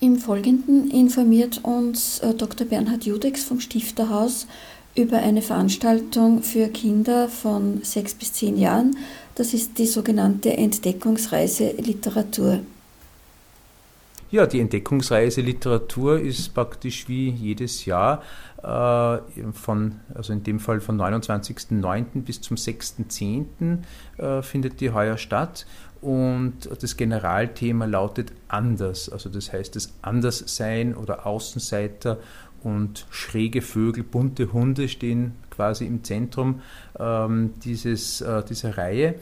Im 0.00 0.16
Folgenden 0.18 0.92
informiert 0.92 1.64
uns 1.64 2.20
äh, 2.20 2.32
Dr. 2.32 2.68
Bernhard 2.68 3.04
Judex 3.04 3.42
vom 3.42 3.58
Stifterhaus 3.58 4.46
über 4.94 5.18
eine 5.18 5.42
Veranstaltung 5.42 6.44
für 6.44 6.68
Kinder 6.68 7.28
von 7.28 7.82
sechs 7.82 8.14
bis 8.14 8.32
zehn 8.32 8.56
Jahren. 8.56 8.96
Das 9.34 9.54
ist 9.54 9.76
die 9.76 9.86
sogenannte 9.86 10.56
Entdeckungsreise 10.56 11.72
Literatur. 11.78 12.60
Ja, 14.30 14.46
die 14.46 14.60
Entdeckungsreise 14.60 15.40
Literatur 15.40 16.20
ist 16.20 16.54
praktisch 16.54 17.08
wie 17.08 17.30
jedes 17.30 17.86
Jahr 17.86 18.22
äh, 18.62 19.18
von, 19.52 20.00
also 20.14 20.34
in 20.34 20.42
dem 20.42 20.60
Fall 20.60 20.80
von 20.80 21.00
29.09. 21.00 22.22
bis 22.22 22.40
zum 22.42 22.56
6.10. 22.56 23.78
Äh, 24.18 24.42
findet 24.42 24.80
die 24.80 24.90
heuer 24.90 25.16
statt. 25.16 25.66
Und 26.00 26.68
das 26.80 26.96
Generalthema 26.96 27.84
lautet 27.84 28.32
anders. 28.46 29.08
Also 29.08 29.28
das 29.28 29.52
heißt, 29.52 29.74
das 29.74 29.92
Anderssein 30.02 30.94
oder 30.94 31.26
Außenseiter 31.26 32.18
und 32.62 33.06
schräge 33.10 33.62
Vögel, 33.62 34.04
bunte 34.04 34.52
Hunde 34.52 34.88
stehen 34.88 35.32
quasi 35.50 35.86
im 35.86 36.04
Zentrum 36.04 36.60
ähm, 36.98 37.54
dieses, 37.64 38.20
äh, 38.20 38.44
dieser 38.44 38.78
Reihe. 38.78 39.16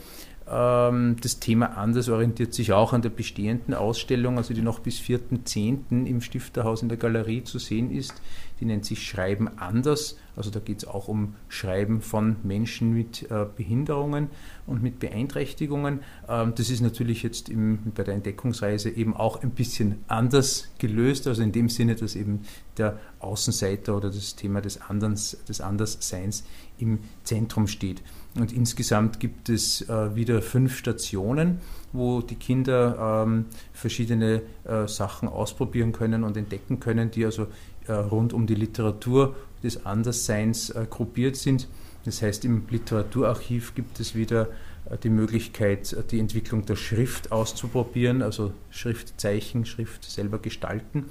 Ähm, 0.49 1.17
das 1.21 1.39
Thema 1.39 1.77
Anders 1.77 2.09
orientiert 2.09 2.53
sich 2.53 2.71
auch 2.73 2.93
an 2.93 3.01
der 3.01 3.09
bestehenden 3.09 3.73
Ausstellung, 3.73 4.37
also 4.37 4.53
die 4.53 4.61
noch 4.61 4.79
bis 4.79 4.99
4.10. 4.99 6.05
im 6.05 6.21
Stifterhaus 6.21 6.81
in 6.81 6.89
der 6.89 6.97
Galerie 6.97 7.43
zu 7.43 7.59
sehen 7.59 7.91
ist. 7.91 8.13
Die 8.59 8.65
nennt 8.65 8.85
sich 8.85 9.05
Schreiben 9.05 9.49
anders. 9.57 10.17
Also 10.37 10.51
da 10.51 10.59
geht 10.59 10.77
es 10.77 10.87
auch 10.87 11.07
um 11.07 11.35
Schreiben 11.49 12.01
von 12.01 12.37
Menschen 12.43 12.93
mit 12.93 13.29
äh, 13.31 13.45
Behinderungen 13.55 14.29
und 14.67 14.83
mit 14.83 14.99
Beeinträchtigungen. 14.99 16.01
Ähm, 16.29 16.53
das 16.55 16.69
ist 16.69 16.81
natürlich 16.81 17.23
jetzt 17.23 17.49
im, 17.49 17.79
bei 17.95 18.03
der 18.03 18.13
Entdeckungsreise 18.13 18.89
eben 18.89 19.15
auch 19.15 19.41
ein 19.41 19.51
bisschen 19.51 20.03
anders 20.07 20.69
gelöst, 20.77 21.27
also 21.27 21.41
in 21.41 21.51
dem 21.51 21.69
Sinne, 21.69 21.95
dass 21.95 22.15
eben 22.15 22.41
der 22.77 22.99
Außenseiter 23.19 23.97
oder 23.97 24.09
das 24.09 24.35
Thema 24.35 24.61
des, 24.61 24.79
Anderns, 24.79 25.37
des 25.47 25.59
Andersseins 25.59 26.43
im 26.77 26.99
Zentrum 27.23 27.67
steht. 27.67 28.03
Und 28.35 28.53
insgesamt 28.53 29.19
gibt 29.19 29.49
es 29.49 29.87
äh, 29.89 30.15
wieder 30.15 30.43
fünf 30.43 30.77
Stationen, 30.77 31.59
wo 31.91 32.21
die 32.21 32.35
Kinder 32.35 33.23
ähm, 33.25 33.45
verschiedene 33.73 34.43
äh, 34.65 34.87
Sachen 34.87 35.27
ausprobieren 35.27 35.91
können 35.91 36.23
und 36.23 36.37
entdecken 36.37 36.79
können, 36.79 37.09
die 37.09 37.25
also 37.25 37.47
rund 37.93 38.33
um 38.33 38.47
die 38.47 38.55
Literatur 38.55 39.35
des 39.63 39.85
Andersseins 39.85 40.69
äh, 40.69 40.85
gruppiert 40.89 41.35
sind. 41.35 41.67
Das 42.05 42.21
heißt, 42.21 42.45
im 42.45 42.63
Literaturarchiv 42.69 43.75
gibt 43.75 43.99
es 43.99 44.15
wieder 44.15 44.47
äh, 44.89 44.97
die 44.97 45.09
Möglichkeit, 45.09 45.93
äh, 45.93 46.03
die 46.03 46.19
Entwicklung 46.19 46.65
der 46.65 46.75
Schrift 46.75 47.31
auszuprobieren, 47.31 48.21
also 48.21 48.53
Schriftzeichen, 48.69 49.65
Schrift 49.65 50.03
selber 50.03 50.39
gestalten. 50.39 51.05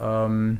Ähm, 0.00 0.58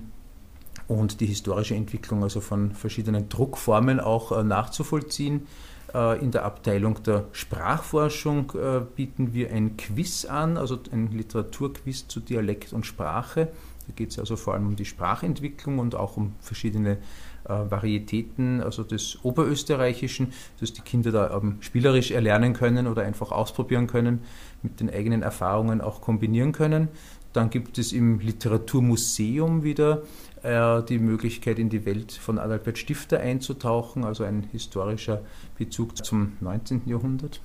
und 0.87 1.21
die 1.21 1.27
historische 1.27 1.75
Entwicklung 1.75 2.23
also 2.23 2.40
von 2.40 2.73
verschiedenen 2.73 3.29
Druckformen 3.29 4.01
auch 4.01 4.33
äh, 4.33 4.45
nachzuvollziehen. 4.45 5.47
Äh, 5.95 6.21
in 6.23 6.31
der 6.31 6.45
Abteilung 6.45 7.03
der 7.03 7.25
Sprachforschung 7.33 8.53
äh, 8.55 8.81
bieten 8.95 9.33
wir 9.33 9.51
ein 9.51 9.77
Quiz 9.77 10.25
an, 10.25 10.59
also 10.59 10.79
ein 10.93 11.11
Literaturquiz 11.12 12.07
zu 12.09 12.21
Dialekt 12.21 12.73
und 12.73 12.85
Sprache. 12.85 13.49
Da 13.87 13.92
geht 13.94 14.11
es 14.11 14.18
also 14.18 14.37
vor 14.37 14.55
allem 14.55 14.66
um 14.66 14.77
die 14.77 14.85
Sprachentwicklung 14.85 15.79
und 15.79 15.94
auch 15.94 16.16
um 16.16 16.35
verschiedene 16.40 16.99
äh, 17.44 17.49
Varietäten, 17.49 18.62
also 18.62 18.83
des 18.83 19.18
Oberösterreichischen, 19.23 20.33
dass 20.61 20.73
die 20.73 20.83
Kinder 20.83 21.12
da 21.12 21.37
ähm, 21.37 21.59
spielerisch 21.61 22.11
erlernen 22.11 22.55
können 22.55 22.87
oder 22.87 23.03
einfach 23.03 23.33
ausprobieren 23.33 23.87
können, 23.87 24.20
mit 24.62 24.81
den 24.81 24.90
eigenen 24.90 25.23
Erfahrungen 25.23 25.81
auch 25.81 26.01
kombinieren 26.01 26.53
können. 26.53 26.88
Dann 27.35 27.51
gibt 27.51 27.79
es 27.79 27.92
im 27.92 28.20
Literaturmuseum 28.20 29.64
wieder 29.64 30.03
äh, 30.42 30.83
die 30.85 30.99
Möglichkeit, 30.99 31.59
in 31.59 31.68
die 31.68 31.85
Welt 31.85 32.12
von 32.12 32.38
Adalbert 32.38 32.79
Stifter 32.79 33.18
einzutauchen, 33.18 34.05
also 34.05 34.25
ein 34.25 34.44
historischer 34.53 35.20
Bezug 35.59 36.05
zum 36.05 36.35
19. 36.40 36.83
Jahrhundert. 36.87 37.40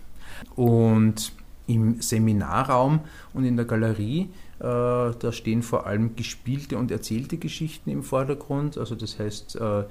Und 0.55 1.33
im 1.65 2.01
Seminarraum 2.01 3.01
und 3.33 3.45
in 3.45 3.55
der 3.55 3.65
Galerie, 3.65 4.29
da 4.59 5.31
stehen 5.31 5.63
vor 5.63 5.87
allem 5.87 6.15
gespielte 6.15 6.77
und 6.77 6.91
erzählte 6.91 7.37
Geschichten 7.37 7.89
im 7.89 8.03
Vordergrund. 8.03 8.77
Also 8.77 8.95
das 8.95 9.17
heißt, 9.17 9.55
äh, 9.55 9.79
äh 9.79 9.85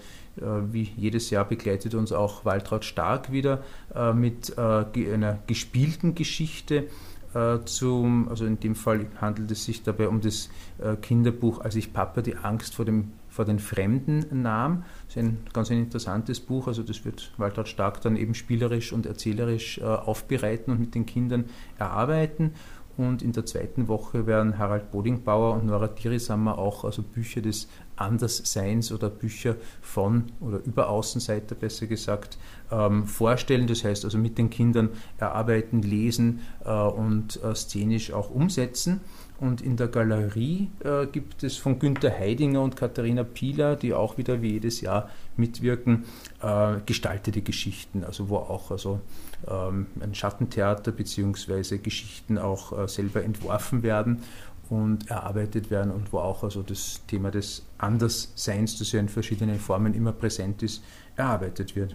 wie 0.70 0.90
jedes 0.96 1.30
Jahr 1.30 1.46
begleitet 1.46 1.94
uns 1.94 2.12
auch 2.12 2.44
Waltraud 2.44 2.84
Stark 2.84 3.32
wieder 3.32 3.62
äh, 3.94 4.12
mit 4.12 4.56
äh, 4.58 5.12
einer 5.12 5.38
gespielten 5.46 6.14
Geschichte 6.14 6.88
äh, 7.34 7.58
zum, 7.64 8.28
also 8.28 8.46
in 8.46 8.58
dem 8.60 8.74
Fall 8.74 9.06
handelt 9.20 9.50
es 9.50 9.64
sich 9.64 9.82
dabei 9.82 10.08
um 10.08 10.20
das 10.20 10.48
äh, 10.78 10.96
Kinderbuch, 10.96 11.60
als 11.60 11.76
ich 11.76 11.92
Papa 11.92 12.22
die 12.22 12.36
Angst 12.36 12.74
vor, 12.74 12.84
dem, 12.84 13.12
vor 13.28 13.44
den 13.44 13.58
Fremden 13.58 14.42
nahm. 14.42 14.84
Das 15.06 15.16
ist 15.16 15.22
ein 15.22 15.38
ganz 15.52 15.70
ein 15.70 15.78
interessantes 15.78 16.40
Buch, 16.40 16.68
also 16.68 16.82
das 16.82 17.04
wird 17.04 17.32
Walter 17.36 17.66
Stark 17.66 18.00
dann 18.00 18.16
eben 18.16 18.34
spielerisch 18.34 18.92
und 18.92 19.04
erzählerisch 19.04 19.78
äh, 19.78 19.84
aufbereiten 19.84 20.72
und 20.72 20.80
mit 20.80 20.94
den 20.94 21.04
Kindern 21.04 21.44
erarbeiten. 21.78 22.52
Und 22.98 23.22
in 23.22 23.32
der 23.32 23.46
zweiten 23.46 23.86
Woche 23.86 24.26
werden 24.26 24.58
Harald 24.58 24.90
Bodingbauer 24.90 25.54
und 25.54 25.66
Nora 25.66 25.86
Dirisammer 25.86 26.58
auch 26.58 26.84
also 26.84 27.02
Bücher 27.02 27.40
des 27.40 27.68
Andersseins 28.00 28.92
oder 28.92 29.10
Bücher 29.10 29.56
von 29.80 30.24
oder 30.40 30.60
über 30.64 30.88
Außenseiter 30.88 31.54
besser 31.54 31.86
gesagt 31.86 32.38
ähm, 32.70 33.06
vorstellen. 33.06 33.66
Das 33.66 33.84
heißt 33.84 34.04
also 34.04 34.18
mit 34.18 34.38
den 34.38 34.50
Kindern 34.50 34.90
erarbeiten, 35.18 35.82
lesen 35.82 36.40
äh, 36.64 36.70
und 36.70 37.42
äh, 37.42 37.54
szenisch 37.54 38.12
auch 38.12 38.30
umsetzen. 38.30 39.00
Und 39.40 39.60
in 39.60 39.76
der 39.76 39.86
Galerie 39.86 40.68
äh, 40.82 41.06
gibt 41.06 41.44
es 41.44 41.56
von 41.56 41.78
Günter 41.78 42.10
Heidinger 42.10 42.60
und 42.60 42.74
Katharina 42.74 43.22
Pieler, 43.22 43.76
die 43.76 43.94
auch 43.94 44.18
wieder 44.18 44.42
wie 44.42 44.52
jedes 44.52 44.80
Jahr 44.80 45.10
mitwirken, 45.36 46.06
äh, 46.42 46.78
gestaltete 46.84 47.42
Geschichten, 47.42 48.02
also 48.02 48.28
wo 48.28 48.36
auch 48.38 48.72
also, 48.72 49.00
ähm, 49.48 49.86
ein 50.00 50.12
Schattentheater 50.12 50.90
bzw. 50.90 51.78
Geschichten 51.78 52.36
auch 52.36 52.76
äh, 52.76 52.88
selber 52.88 53.22
entworfen 53.22 53.84
werden 53.84 54.24
und 54.70 55.10
erarbeitet 55.10 55.70
werden 55.70 55.92
und 55.92 56.12
wo 56.12 56.18
auch 56.18 56.42
also 56.44 56.62
das 56.62 57.00
Thema 57.06 57.30
des 57.30 57.64
Andersseins, 57.78 58.78
das 58.78 58.92
ja 58.92 59.00
in 59.00 59.08
verschiedenen 59.08 59.58
Formen 59.58 59.94
immer 59.94 60.12
präsent 60.12 60.62
ist, 60.62 60.82
erarbeitet 61.16 61.74
wird. 61.76 61.94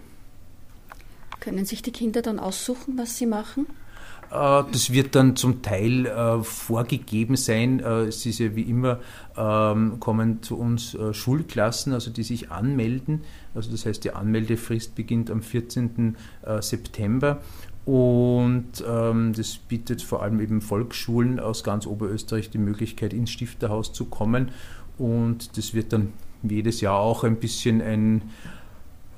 Können 1.40 1.64
sich 1.64 1.82
die 1.82 1.92
Kinder 1.92 2.22
dann 2.22 2.38
aussuchen, 2.38 2.96
was 2.96 3.18
sie 3.18 3.26
machen? 3.26 3.66
Äh, 4.30 4.62
das 4.72 4.92
wird 4.92 5.14
dann 5.14 5.36
zum 5.36 5.62
Teil 5.62 6.06
äh, 6.06 6.42
vorgegeben 6.42 7.36
sein. 7.36 7.80
Äh, 7.80 8.04
es 8.04 8.26
ist 8.26 8.38
ja 8.38 8.54
wie 8.56 8.62
immer, 8.62 9.00
ähm, 9.36 10.00
kommen 10.00 10.42
zu 10.42 10.58
uns 10.58 10.96
Schulklassen, 11.12 11.92
also 11.92 12.10
die 12.10 12.22
sich 12.22 12.50
anmelden. 12.50 13.22
Also 13.54 13.70
das 13.70 13.86
heißt, 13.86 14.02
die 14.04 14.12
Anmeldefrist 14.12 14.94
beginnt 14.94 15.30
am 15.30 15.42
14. 15.42 16.16
September. 16.60 17.40
Und 17.86 18.82
ähm, 18.88 19.34
das 19.34 19.56
bietet 19.58 20.00
vor 20.00 20.22
allem 20.22 20.40
eben 20.40 20.60
Volksschulen 20.62 21.38
aus 21.38 21.64
ganz 21.64 21.86
Oberösterreich 21.86 22.50
die 22.50 22.58
Möglichkeit, 22.58 23.12
ins 23.12 23.30
Stifterhaus 23.30 23.92
zu 23.92 24.06
kommen. 24.06 24.50
Und 24.96 25.58
das 25.58 25.74
wird 25.74 25.92
dann 25.92 26.12
jedes 26.42 26.80
Jahr 26.80 26.98
auch 26.98 27.24
ein 27.24 27.36
bisschen 27.36 27.82
ein 27.82 28.22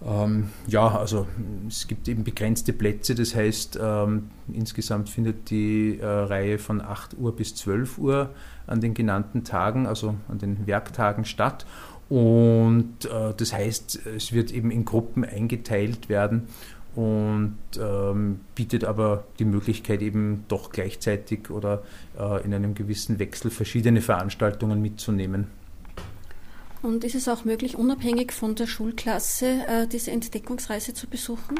ähm, 0.04 0.50
ja, 0.66 0.88
also 0.88 1.26
es 1.66 1.88
gibt 1.88 2.06
eben 2.08 2.22
begrenzte 2.22 2.72
Plätze, 2.72 3.14
das 3.14 3.34
heißt, 3.34 3.78
ähm, 3.82 4.28
insgesamt 4.52 5.08
findet 5.08 5.48
die 5.50 5.98
äh, 5.98 6.06
Reihe 6.06 6.58
von 6.58 6.82
8 6.82 7.16
Uhr 7.18 7.34
bis 7.34 7.54
12 7.54 7.98
Uhr 7.98 8.30
an 8.66 8.80
den 8.80 8.92
genannten 8.92 9.44
Tagen, 9.44 9.86
also 9.86 10.14
an 10.28 10.38
den 10.38 10.66
Werktagen 10.66 11.24
statt. 11.24 11.64
Und 12.08 13.06
äh, 13.06 13.34
das 13.36 13.52
heißt, 13.52 14.06
es 14.16 14.32
wird 14.32 14.52
eben 14.52 14.70
in 14.70 14.84
Gruppen 14.84 15.24
eingeteilt 15.24 16.08
werden 16.08 16.46
und 16.96 17.58
ähm, 17.78 18.40
bietet 18.54 18.84
aber 18.84 19.24
die 19.38 19.44
Möglichkeit, 19.44 20.00
eben 20.00 20.44
doch 20.48 20.70
gleichzeitig 20.70 21.50
oder 21.50 21.82
äh, 22.18 22.42
in 22.42 22.54
einem 22.54 22.74
gewissen 22.74 23.18
Wechsel 23.18 23.50
verschiedene 23.50 24.00
Veranstaltungen 24.00 24.80
mitzunehmen. 24.80 25.46
Und 26.82 27.04
ist 27.04 27.14
es 27.14 27.28
auch 27.28 27.44
möglich, 27.44 27.76
unabhängig 27.76 28.32
von 28.32 28.54
der 28.54 28.66
Schulklasse 28.66 29.46
äh, 29.46 29.86
diese 29.86 30.10
Entdeckungsreise 30.10 30.94
zu 30.94 31.06
besuchen? 31.06 31.58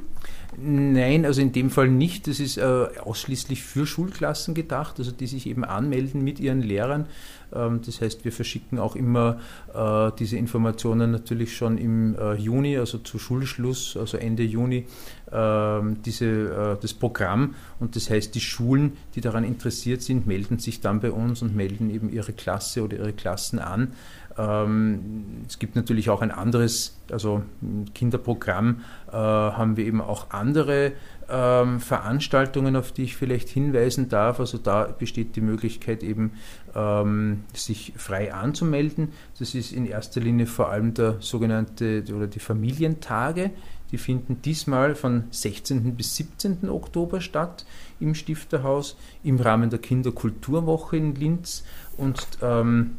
Nein, 0.56 1.24
also 1.24 1.40
in 1.40 1.52
dem 1.52 1.70
Fall 1.70 1.88
nicht. 1.88 2.28
Das 2.28 2.38
ist 2.38 2.58
äh, 2.58 2.62
ausschließlich 2.62 3.62
für 3.62 3.86
Schulklassen 3.86 4.54
gedacht, 4.54 4.98
also 4.98 5.10
die 5.10 5.26
sich 5.26 5.46
eben 5.46 5.64
anmelden 5.64 6.22
mit 6.22 6.38
ihren 6.38 6.62
Lehrern. 6.62 7.06
Ähm, 7.52 7.80
das 7.84 8.00
heißt, 8.00 8.24
wir 8.24 8.32
verschicken 8.32 8.78
auch 8.78 8.94
immer 8.94 9.40
äh, 9.74 10.12
diese 10.18 10.36
Informationen 10.36 11.10
natürlich 11.10 11.56
schon 11.56 11.78
im 11.78 12.16
Juni, 12.38 12.76
also 12.78 12.98
zu 12.98 13.18
Schulschluss, 13.18 13.96
also 13.96 14.16
Ende 14.18 14.42
Juni, 14.42 14.86
ähm, 15.32 16.02
diese, 16.04 16.78
das 16.80 16.94
Programm. 16.94 17.54
Und 17.80 17.96
das 17.96 18.10
heißt, 18.10 18.34
die 18.34 18.40
Schulen, 18.40 18.96
die 19.14 19.20
daran 19.20 19.44
interessiert 19.44 20.02
sind, 20.02 20.26
melden 20.26 20.58
sich 20.58 20.80
dann 20.80 21.00
bei 21.00 21.10
uns 21.10 21.42
und 21.42 21.56
melden 21.56 21.90
eben 21.90 22.12
ihre 22.12 22.32
Klasse 22.32 22.82
oder 22.84 22.96
ihre 22.98 23.12
Klassen 23.12 23.58
an. 23.58 23.92
Ähm, 24.38 25.44
es 25.46 25.58
gibt 25.58 25.76
natürlich 25.76 26.10
auch 26.10 26.22
ein 26.22 26.30
anderes, 26.30 26.98
also 27.10 27.42
Kinderprogramm, 27.94 28.82
äh, 29.08 29.12
haben 29.12 29.76
wir 29.76 29.86
eben 29.86 30.00
auch 30.00 30.30
andere 30.30 30.92
ähm, 31.28 31.80
Veranstaltungen, 31.80 32.76
auf 32.76 32.92
die 32.92 33.04
ich 33.04 33.16
vielleicht 33.16 33.48
hinweisen 33.48 34.08
darf. 34.08 34.40
Also 34.40 34.58
da 34.58 34.84
besteht 34.84 35.36
die 35.36 35.40
Möglichkeit 35.40 36.02
eben, 36.02 36.32
ähm, 36.74 37.44
sich 37.52 37.92
frei 37.96 38.32
anzumelden. 38.32 39.12
Das 39.38 39.54
ist 39.54 39.72
in 39.72 39.86
erster 39.86 40.20
Linie 40.20 40.46
vor 40.46 40.68
allem 40.68 40.94
der 40.94 41.16
sogenannte 41.20 42.04
oder 42.14 42.26
die 42.26 42.40
Familientage. 42.40 43.50
Die 43.92 43.98
finden 43.98 44.42
diesmal 44.42 44.94
von 44.96 45.24
16. 45.30 45.94
bis 45.94 46.16
17. 46.16 46.68
Oktober 46.68 47.20
statt 47.20 47.64
im 48.00 48.14
Stifterhaus 48.14 48.96
im 49.22 49.38
Rahmen 49.38 49.70
der 49.70 49.78
Kinderkulturwoche 49.78 50.96
in 50.96 51.14
Linz 51.14 51.64
und 51.96 52.26
ähm, 52.42 52.98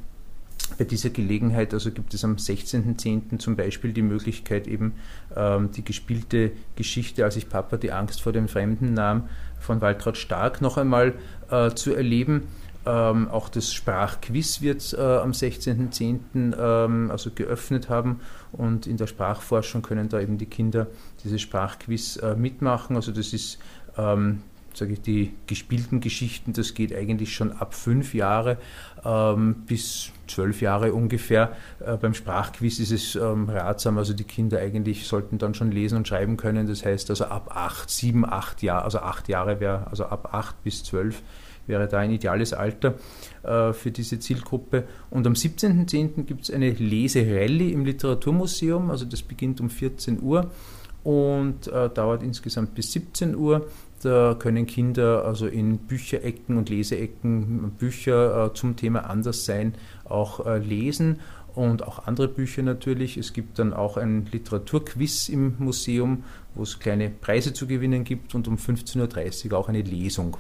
bei 0.77 0.83
dieser 0.83 1.09
Gelegenheit 1.09 1.73
also 1.73 1.91
gibt 1.91 2.13
es 2.13 2.23
am 2.23 2.35
16.10. 2.35 3.39
zum 3.39 3.55
Beispiel 3.55 3.93
die 3.93 4.01
Möglichkeit, 4.01 4.67
eben 4.67 4.93
ähm, 5.35 5.71
die 5.71 5.83
gespielte 5.83 6.51
Geschichte, 6.75 7.23
als 7.23 7.35
ich 7.35 7.49
Papa 7.49 7.77
die 7.77 7.91
Angst 7.91 8.21
vor 8.21 8.33
dem 8.33 8.47
Fremden 8.47 8.93
nahm, 8.93 9.29
von 9.59 9.81
Waltraud 9.81 10.17
Stark 10.17 10.61
noch 10.61 10.77
einmal 10.77 11.13
äh, 11.49 11.71
zu 11.71 11.93
erleben. 11.93 12.43
Ähm, 12.85 13.27
auch 13.29 13.49
das 13.49 13.73
Sprachquiz 13.73 14.61
wird 14.61 14.93
äh, 14.93 15.01
am 15.01 15.31
16.10. 15.31 16.55
Ähm, 16.57 17.11
also 17.11 17.31
geöffnet 17.31 17.89
haben 17.89 18.21
und 18.51 18.87
in 18.87 18.97
der 18.97 19.07
Sprachforschung 19.07 19.81
können 19.81 20.09
da 20.09 20.19
eben 20.19 20.37
die 20.37 20.45
Kinder 20.45 20.87
dieses 21.23 21.41
Sprachquiz 21.41 22.17
äh, 22.17 22.35
mitmachen. 22.35 22.95
Also 22.95 23.11
das 23.11 23.33
ist 23.33 23.59
ähm, 23.97 24.41
sage 24.73 24.93
ich, 24.93 25.01
die 25.01 25.33
gespielten 25.47 25.99
Geschichten, 25.99 26.53
das 26.53 26.73
geht 26.73 26.95
eigentlich 26.95 27.33
schon 27.33 27.51
ab 27.51 27.73
fünf 27.73 28.13
Jahre 28.13 28.57
ähm, 29.03 29.55
bis 29.65 30.11
zwölf 30.27 30.61
Jahre 30.61 30.93
ungefähr. 30.93 31.51
Äh, 31.79 31.97
beim 31.97 32.13
Sprachquiz 32.13 32.79
ist 32.79 32.91
es 32.91 33.15
ähm, 33.15 33.49
ratsam, 33.49 33.97
also 33.97 34.13
die 34.13 34.23
Kinder 34.23 34.59
eigentlich 34.59 35.07
sollten 35.07 35.37
dann 35.37 35.53
schon 35.53 35.71
lesen 35.71 35.97
und 35.97 36.07
schreiben 36.07 36.37
können. 36.37 36.67
Das 36.67 36.85
heißt 36.85 37.09
also 37.09 37.25
ab 37.25 37.51
acht, 37.53 37.89
sieben, 37.89 38.25
acht 38.25 38.61
Jahre, 38.63 38.83
also 38.83 38.99
acht 38.99 39.29
Jahre 39.29 39.59
wäre, 39.59 39.87
also 39.87 40.05
ab 40.05 40.33
acht 40.33 40.63
bis 40.63 40.83
zwölf 40.83 41.21
wäre 41.67 41.87
da 41.87 41.99
ein 41.99 42.11
ideales 42.11 42.53
Alter 42.53 42.95
äh, 43.43 43.73
für 43.73 43.91
diese 43.91 44.19
Zielgruppe. 44.19 44.85
Und 45.09 45.27
am 45.27 45.33
17.10. 45.33 46.23
gibt 46.23 46.43
es 46.43 46.51
eine 46.51 46.71
Leserallye 46.71 47.71
im 47.71 47.85
Literaturmuseum, 47.85 48.89
also 48.89 49.05
das 49.05 49.21
beginnt 49.21 49.61
um 49.61 49.69
14 49.69 50.21
Uhr 50.21 50.49
und 51.03 51.67
äh, 51.67 51.89
dauert 51.89 52.23
insgesamt 52.23 52.73
bis 52.73 52.91
17 52.93 53.35
Uhr. 53.35 53.67
Da 54.03 54.35
können 54.37 54.67
Kinder 54.67 55.25
also 55.25 55.47
in 55.47 55.79
Bücherecken 55.79 56.57
und 56.57 56.69
Leseecken 56.69 57.71
Bücher 57.79 58.45
äh, 58.45 58.53
zum 58.53 58.75
Thema 58.75 59.09
Anderssein 59.09 59.73
auch 60.05 60.45
äh, 60.45 60.59
lesen 60.59 61.19
und 61.55 61.81
auch 61.87 62.05
andere 62.05 62.27
Bücher 62.27 62.61
natürlich. 62.61 63.17
Es 63.17 63.33
gibt 63.33 63.57
dann 63.57 63.73
auch 63.73 63.97
ein 63.97 64.27
Literaturquiz 64.31 65.29
im 65.29 65.55
Museum, 65.57 66.23
wo 66.53 66.63
es 66.63 66.79
kleine 66.79 67.09
Preise 67.09 67.53
zu 67.53 67.65
gewinnen 67.65 68.03
gibt 68.03 68.35
und 68.35 68.47
um 68.47 68.57
15.30 68.57 69.51
Uhr 69.51 69.57
auch 69.57 69.67
eine 69.67 69.81
Lesung. 69.81 70.37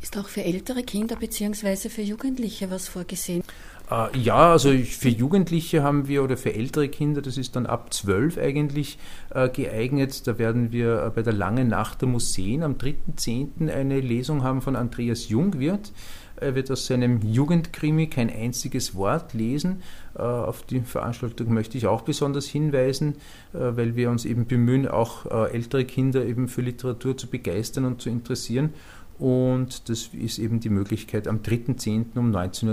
Ist 0.00 0.16
auch 0.16 0.28
für 0.28 0.44
ältere 0.44 0.82
Kinder 0.82 1.16
bzw. 1.16 1.88
für 1.88 2.02
Jugendliche 2.02 2.70
was 2.70 2.88
vorgesehen? 2.88 3.42
Äh, 3.90 4.18
ja, 4.18 4.52
also 4.52 4.70
für 4.70 5.08
Jugendliche 5.08 5.82
haben 5.82 6.08
wir 6.08 6.24
oder 6.24 6.36
für 6.36 6.54
ältere 6.54 6.88
Kinder, 6.88 7.20
das 7.20 7.36
ist 7.36 7.56
dann 7.56 7.66
ab 7.66 7.92
zwölf 7.92 8.38
eigentlich 8.38 8.98
äh, 9.30 9.48
geeignet. 9.48 10.26
Da 10.26 10.38
werden 10.38 10.72
wir 10.72 11.04
äh, 11.04 11.10
bei 11.10 11.22
der 11.22 11.32
Langen 11.32 11.68
Nacht 11.68 12.00
der 12.00 12.08
Museen 12.08 12.62
am 12.62 12.74
3.10. 12.74 13.70
eine 13.70 14.00
Lesung 14.00 14.42
haben 14.42 14.62
von 14.62 14.76
Andreas 14.76 15.28
Jungwirth. 15.28 15.92
Er 16.36 16.56
wird 16.56 16.68
aus 16.70 16.86
seinem 16.86 17.20
Jugendkrimi 17.22 18.08
kein 18.08 18.28
einziges 18.28 18.96
Wort 18.96 19.34
lesen. 19.34 19.82
Auf 20.14 20.64
die 20.64 20.80
Veranstaltung 20.80 21.54
möchte 21.54 21.78
ich 21.78 21.86
auch 21.86 22.02
besonders 22.02 22.46
hinweisen, 22.46 23.14
weil 23.52 23.94
wir 23.94 24.10
uns 24.10 24.24
eben 24.24 24.44
bemühen, 24.44 24.88
auch 24.88 25.26
ältere 25.52 25.84
Kinder 25.84 26.24
eben 26.24 26.48
für 26.48 26.60
Literatur 26.60 27.16
zu 27.16 27.28
begeistern 27.28 27.84
und 27.84 28.02
zu 28.02 28.10
interessieren. 28.10 28.74
Und 29.18 29.88
das 29.88 30.10
ist 30.12 30.38
eben 30.38 30.60
die 30.60 30.70
Möglichkeit 30.70 31.28
am 31.28 31.38
3.10. 31.38 32.16
um 32.16 32.34
19.30 32.34 32.66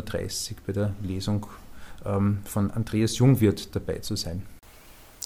Uhr 0.51 0.58
bei 0.65 0.73
der 0.73 0.93
Lesung 1.04 1.45
ähm, 2.06 2.39
von 2.45 2.71
Andreas 2.71 3.17
Jungwirth 3.17 3.69
dabei 3.73 3.99
zu 3.99 4.15
sein. 4.15 4.41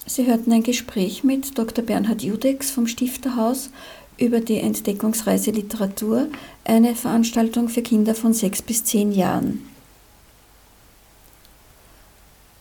Sie 0.06 0.28
hörten 0.28 0.52
ein 0.52 0.64
Gespräch 0.64 1.24
mit 1.24 1.58
Dr. 1.58 1.84
Bernhard 1.84 2.22
Judex 2.22 2.70
vom 2.70 2.86
Stifterhaus 2.86 3.70
über 4.18 4.40
die 4.40 4.60
Entdeckungsreise 4.60 5.52
Literatur, 5.52 6.28
eine 6.64 6.96
Veranstaltung 6.96 7.70
für 7.70 7.82
Kinder 7.82 8.14
von 8.14 8.34
sechs 8.34 8.62
bis 8.62 8.84
zehn 8.84 9.12
Jahren. 9.12 9.62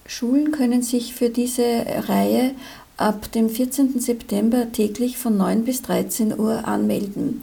Schulen 0.07 0.53
können 0.53 0.83
sich 0.83 1.14
für 1.14 1.31
diese 1.31 1.62
Reihe 2.09 2.55
ab 2.97 3.31
dem 3.33 3.49
14. 3.49 4.01
September 4.01 4.71
täglich 4.71 5.19
von 5.19 5.37
9 5.37 5.64
bis 5.64 5.83
13 5.83 6.38
Uhr 6.38 6.67
anmelden 6.69 7.43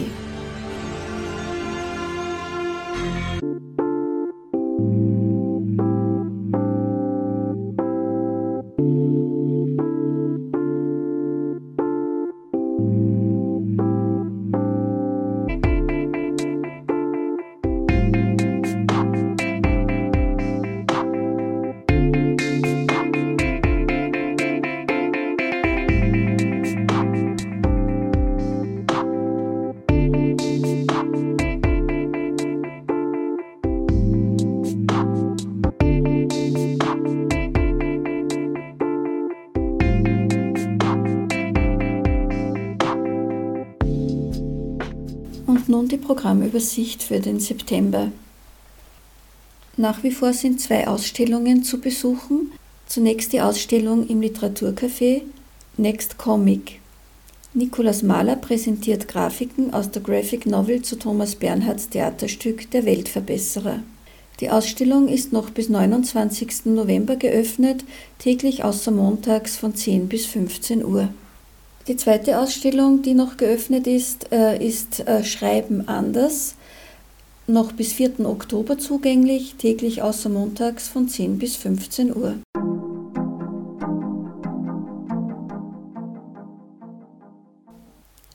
nun 45.76 45.90
die 45.90 45.98
Programmübersicht 45.98 47.04
für 47.04 47.20
den 47.20 47.42
September. 47.42 48.12
Nach 49.76 50.04
wie 50.04 50.12
vor 50.12 50.32
sind 50.32 50.62
zwei 50.62 50.88
Ausstellungen 50.88 51.64
zu 51.64 51.82
besuchen. 51.82 52.54
Zunächst 52.88 53.34
die 53.34 53.42
Ausstellung 53.42 54.08
im 54.08 54.22
Literaturcafé 54.22 55.24
Next 55.76 56.18
Comic. 56.18 56.80
Nikolaus 57.54 58.04
Mahler 58.04 58.38
präsentiert 58.38 59.10
Grafiken 59.10 59.74
aus 59.74 59.92
der 59.92 60.02
Graphic 60.02 60.46
Novel 60.46 60.82
zu 60.82 60.98
Thomas 60.98 61.36
Bernhards 61.36 61.90
Theaterstück 61.90 62.72
Der 62.72 62.86
Weltverbesserer. 62.86 63.80
Die 64.40 64.50
Ausstellung 64.50 65.10
ist 65.10 65.34
noch 65.34 65.50
bis 65.50 65.68
29. 65.68 66.68
November 66.68 67.18
geöffnet, 67.18 67.84
täglich 68.20 68.64
außer 68.64 68.92
montags 68.92 69.58
von 69.58 69.76
10 69.76 70.08
bis 70.08 70.26
15 70.26 70.86
Uhr. 70.86 71.10
Die 71.88 71.98
zweite 71.98 72.39
Ausstellung, 72.39 73.04
die 73.04 73.13
noch 73.13 73.38
geöffnet 73.38 73.86
ist, 73.86 74.32
äh, 74.32 74.58
ist 74.58 75.08
äh, 75.08 75.24
Schreiben 75.24 75.88
anders, 75.88 76.56
noch 77.45 77.74
bis 77.74 77.93
4. 77.93 78.26
Oktober 78.26 78.80
zugänglich, 78.80 79.54
täglich 79.60 80.02
außer 80.02 80.30
montags 80.30 80.88
von 80.88 81.08
10 81.08 81.38
bis 81.38 81.56
15 81.58 82.15
Uhr. 82.15 82.38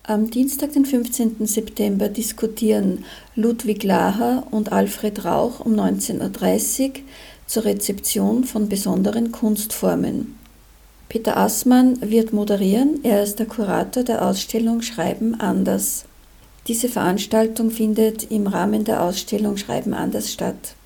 Am 0.04 0.30
Dienstag, 0.30 0.72
den 0.72 0.84
15. 0.84 1.44
September, 1.44 2.08
diskutieren 2.08 3.04
Ludwig 3.34 3.82
Laher 3.82 4.46
und 4.52 4.70
Alfred 4.70 5.24
Rauch 5.24 5.58
um 5.58 5.74
19.30 5.74 6.88
Uhr 6.88 6.92
zur 7.46 7.64
Rezeption 7.64 8.44
von 8.44 8.68
besonderen 8.68 9.32
Kunstformen. 9.32 10.36
Peter 11.10 11.36
Assmann 11.36 12.00
wird 12.08 12.32
moderieren, 12.32 13.00
er 13.02 13.24
ist 13.24 13.40
der 13.40 13.46
Kurator 13.46 14.04
der 14.04 14.24
Ausstellung 14.24 14.80
Schreiben 14.80 15.34
anders. 15.34 16.04
Diese 16.68 16.88
Veranstaltung 16.88 17.72
findet 17.72 18.30
im 18.30 18.46
Rahmen 18.46 18.84
der 18.84 19.02
Ausstellung 19.02 19.56
Schreiben 19.56 19.92
anders 19.92 20.32
statt. 20.32 20.76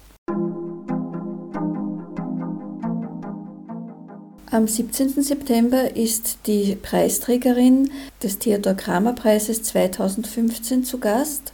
Am 4.51 4.67
17. 4.67 5.23
September 5.23 5.95
ist 5.95 6.39
die 6.47 6.75
Preisträgerin 6.77 7.91
des 8.23 8.39
Theodor 8.39 8.73
Kramer 8.73 9.13
Preises 9.13 9.63
2015 9.65 10.85
zu 10.85 11.01
Gast. 11.01 11.53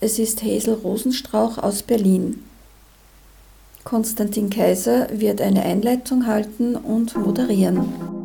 Es 0.00 0.20
ist 0.20 0.44
Hazel 0.44 0.74
Rosenstrauch 0.74 1.58
aus 1.58 1.82
Berlin. 1.82 2.44
Konstantin 3.84 4.50
Kaiser 4.50 5.08
wird 5.10 5.40
eine 5.40 5.62
Einleitung 5.62 6.26
halten 6.26 6.76
und 6.76 7.16
moderieren. 7.16 8.20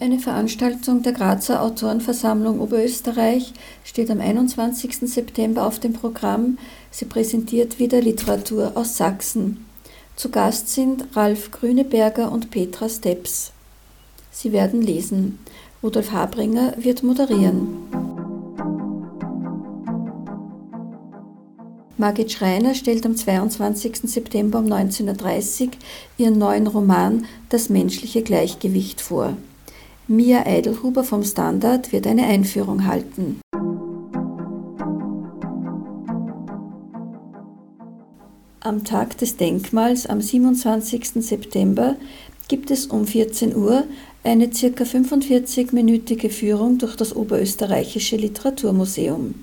Eine 0.00 0.18
Veranstaltung 0.20 1.02
der 1.02 1.12
Grazer 1.12 1.62
Autorenversammlung 1.62 2.60
Oberösterreich 2.60 3.52
steht 3.84 4.10
am 4.10 4.20
21. 4.20 4.98
September 5.10 5.66
auf 5.66 5.80
dem 5.80 5.92
Programm. 5.92 6.58
Sie 6.90 7.04
präsentiert 7.04 7.78
wieder 7.78 8.00
Literatur 8.00 8.72
aus 8.74 8.96
Sachsen. 8.96 9.66
Zu 10.14 10.30
Gast 10.30 10.68
sind 10.68 11.16
Ralf 11.16 11.50
Grüneberger 11.50 12.30
und 12.30 12.50
Petra 12.50 12.88
Steps. 12.88 13.52
Sie 14.30 14.52
werden 14.52 14.82
lesen. 14.82 15.38
Rudolf 15.82 16.12
Habringer 16.12 16.74
wird 16.78 17.02
moderieren. 17.02 18.17
Margit 22.00 22.30
Schreiner 22.30 22.76
stellt 22.76 23.04
am 23.06 23.16
22. 23.16 24.02
September 24.04 24.60
um 24.60 24.66
19.30 24.66 25.64
Uhr 25.64 25.70
ihren 26.16 26.38
neuen 26.38 26.68
Roman 26.68 27.26
Das 27.48 27.70
menschliche 27.70 28.22
Gleichgewicht 28.22 29.00
vor. 29.00 29.36
Mia 30.06 30.46
Eidelhuber 30.46 31.02
vom 31.02 31.24
Standard 31.24 31.90
wird 31.90 32.06
eine 32.06 32.24
Einführung 32.24 32.86
halten. 32.86 33.40
Am 38.60 38.84
Tag 38.84 39.18
des 39.18 39.36
Denkmals 39.36 40.06
am 40.06 40.20
27. 40.20 41.24
September 41.24 41.96
gibt 42.46 42.70
es 42.70 42.86
um 42.86 43.08
14 43.08 43.56
Uhr 43.56 43.82
eine 44.22 44.48
ca. 44.48 44.84
45-minütige 44.84 46.30
Führung 46.30 46.78
durch 46.78 46.94
das 46.94 47.16
Oberösterreichische 47.16 48.16
Literaturmuseum. 48.16 49.34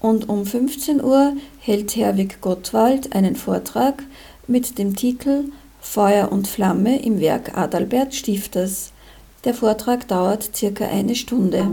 Und 0.00 0.28
um 0.28 0.46
15 0.46 1.02
Uhr 1.02 1.34
hält 1.60 1.94
Herwig 1.96 2.40
Gottwald 2.40 3.14
einen 3.14 3.36
Vortrag 3.36 4.02
mit 4.46 4.78
dem 4.78 4.96
Titel 4.96 5.44
Feuer 5.80 6.32
und 6.32 6.48
Flamme 6.48 7.02
im 7.02 7.20
Werk 7.20 7.56
Adalbert 7.56 8.14
Stifters. 8.14 8.92
Der 9.44 9.54
Vortrag 9.54 10.08
dauert 10.08 10.56
circa 10.56 10.86
eine 10.86 11.14
Stunde. 11.14 11.66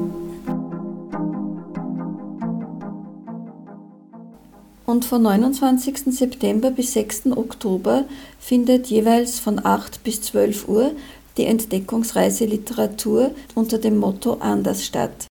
und 4.88 5.04
von 5.04 5.22
29. 5.22 6.16
September 6.16 6.72
bis 6.72 6.94
6. 6.94 7.28
Oktober 7.36 8.06
findet 8.40 8.88
jeweils 8.88 9.38
von 9.38 9.64
8 9.64 10.04
bis 10.04 10.22
12 10.22 10.68
Uhr 10.70 10.92
die 11.38 11.46
Entdeckungsreise 11.46 12.46
Literatur 12.46 13.32
unter 13.54 13.78
dem 13.78 13.98
Motto 13.98 14.38
Anders 14.40 14.86
statt. 14.86 15.28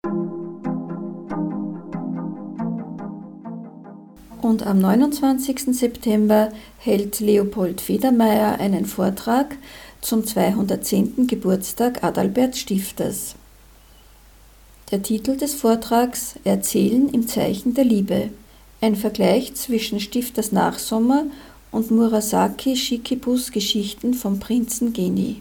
Und 4.52 4.66
am 4.66 4.80
29. 4.80 5.74
September 5.74 6.52
hält 6.76 7.20
Leopold 7.20 7.80
Federmeier 7.80 8.60
einen 8.60 8.84
Vortrag 8.84 9.56
zum 10.02 10.26
210. 10.26 11.26
Geburtstag 11.26 12.04
Adalbert 12.04 12.58
Stifters. 12.58 13.34
Der 14.90 15.02
Titel 15.02 15.38
des 15.38 15.54
Vortrags 15.54 16.34
Erzählen 16.44 17.08
im 17.08 17.26
Zeichen 17.26 17.72
der 17.72 17.86
Liebe. 17.86 18.28
Ein 18.82 18.94
Vergleich 18.94 19.54
zwischen 19.54 20.00
Stifters 20.00 20.52
Nachsommer 20.52 21.24
und 21.70 21.90
Murasaki 21.90 22.76
Shikibus 22.76 23.52
Geschichten 23.52 24.12
vom 24.12 24.38
Prinzen 24.38 24.92
Geni. 24.92 25.40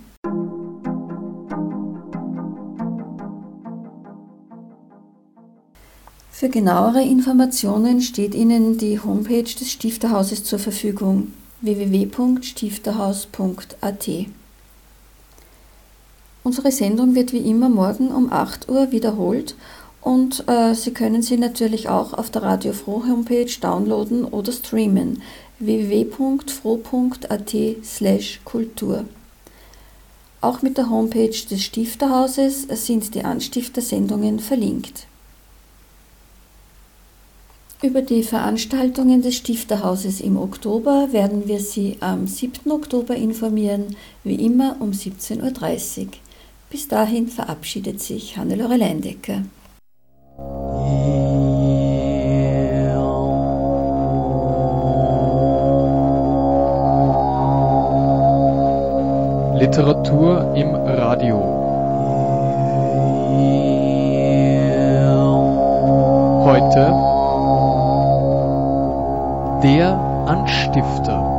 Für 6.42 6.50
genauere 6.50 7.04
Informationen 7.04 8.02
steht 8.02 8.34
Ihnen 8.34 8.80
die 8.80 9.00
Homepage 9.00 9.44
des 9.44 9.72
Stifterhauses 9.72 10.44
zur 10.44 10.58
Verfügung 10.58 11.34
www.stifterhaus.at. 11.62 14.10
Unsere 16.44 16.72
Sendung 16.72 17.14
wird 17.14 17.32
wie 17.32 17.48
immer 17.48 17.70
morgen 17.70 18.08
um 18.08 18.34
8 18.34 18.70
Uhr 18.70 18.92
wiederholt 18.92 19.54
und 20.02 20.44
äh, 20.48 20.74
Sie 20.74 20.96
können 20.96 21.22
sie 21.22 21.38
natürlich 21.38 21.90
auch 21.90 22.14
auf 22.14 22.32
der 22.32 22.42
Radio 22.42 22.74
Froh 22.74 23.04
Homepage 23.08 23.54
downloaden 23.62 24.26
oder 24.26 24.52
streamen 24.52 25.22
www.froh.at 25.60 27.56
slash 27.84 28.42
Kultur. 28.46 29.06
Auch 30.42 30.64
mit 30.64 30.80
der 30.80 30.90
Homepage 30.90 31.46
des 31.52 31.62
Stifterhauses 31.62 32.64
sind 32.64 33.14
die 33.14 33.26
Anstiftersendungen 33.26 34.40
verlinkt. 34.40 35.06
Über 37.84 38.04
die 38.04 38.22
Veranstaltungen 38.22 39.24
des 39.24 39.38
Stifterhauses 39.38 40.22
im 40.22 40.38
Oktober 40.38 41.08
werden 41.12 41.48
wir 41.48 41.60
Sie 41.60 41.98
am 42.00 42.28
7. 42.28 42.72
Oktober 42.72 43.16
informieren, 43.16 43.96
wie 44.24 44.36
immer 44.36 44.76
um 44.80 44.92
17.30 44.92 46.00
Uhr. 46.02 46.08
Bis 46.70 46.88
dahin 46.88 47.28
verabschiedet 47.28 48.00
sich 48.00 48.38
Hannelore 48.38 48.78
Leindecker. 48.78 49.42
Literatur 59.60 60.54
im 60.56 60.76
Radio. 60.76 61.38
Heute 66.46 67.11
der 69.64 69.94
Anstifter. 70.28 71.32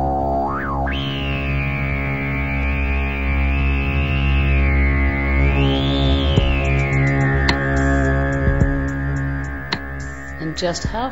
just 10.55 10.85
how 10.85 11.09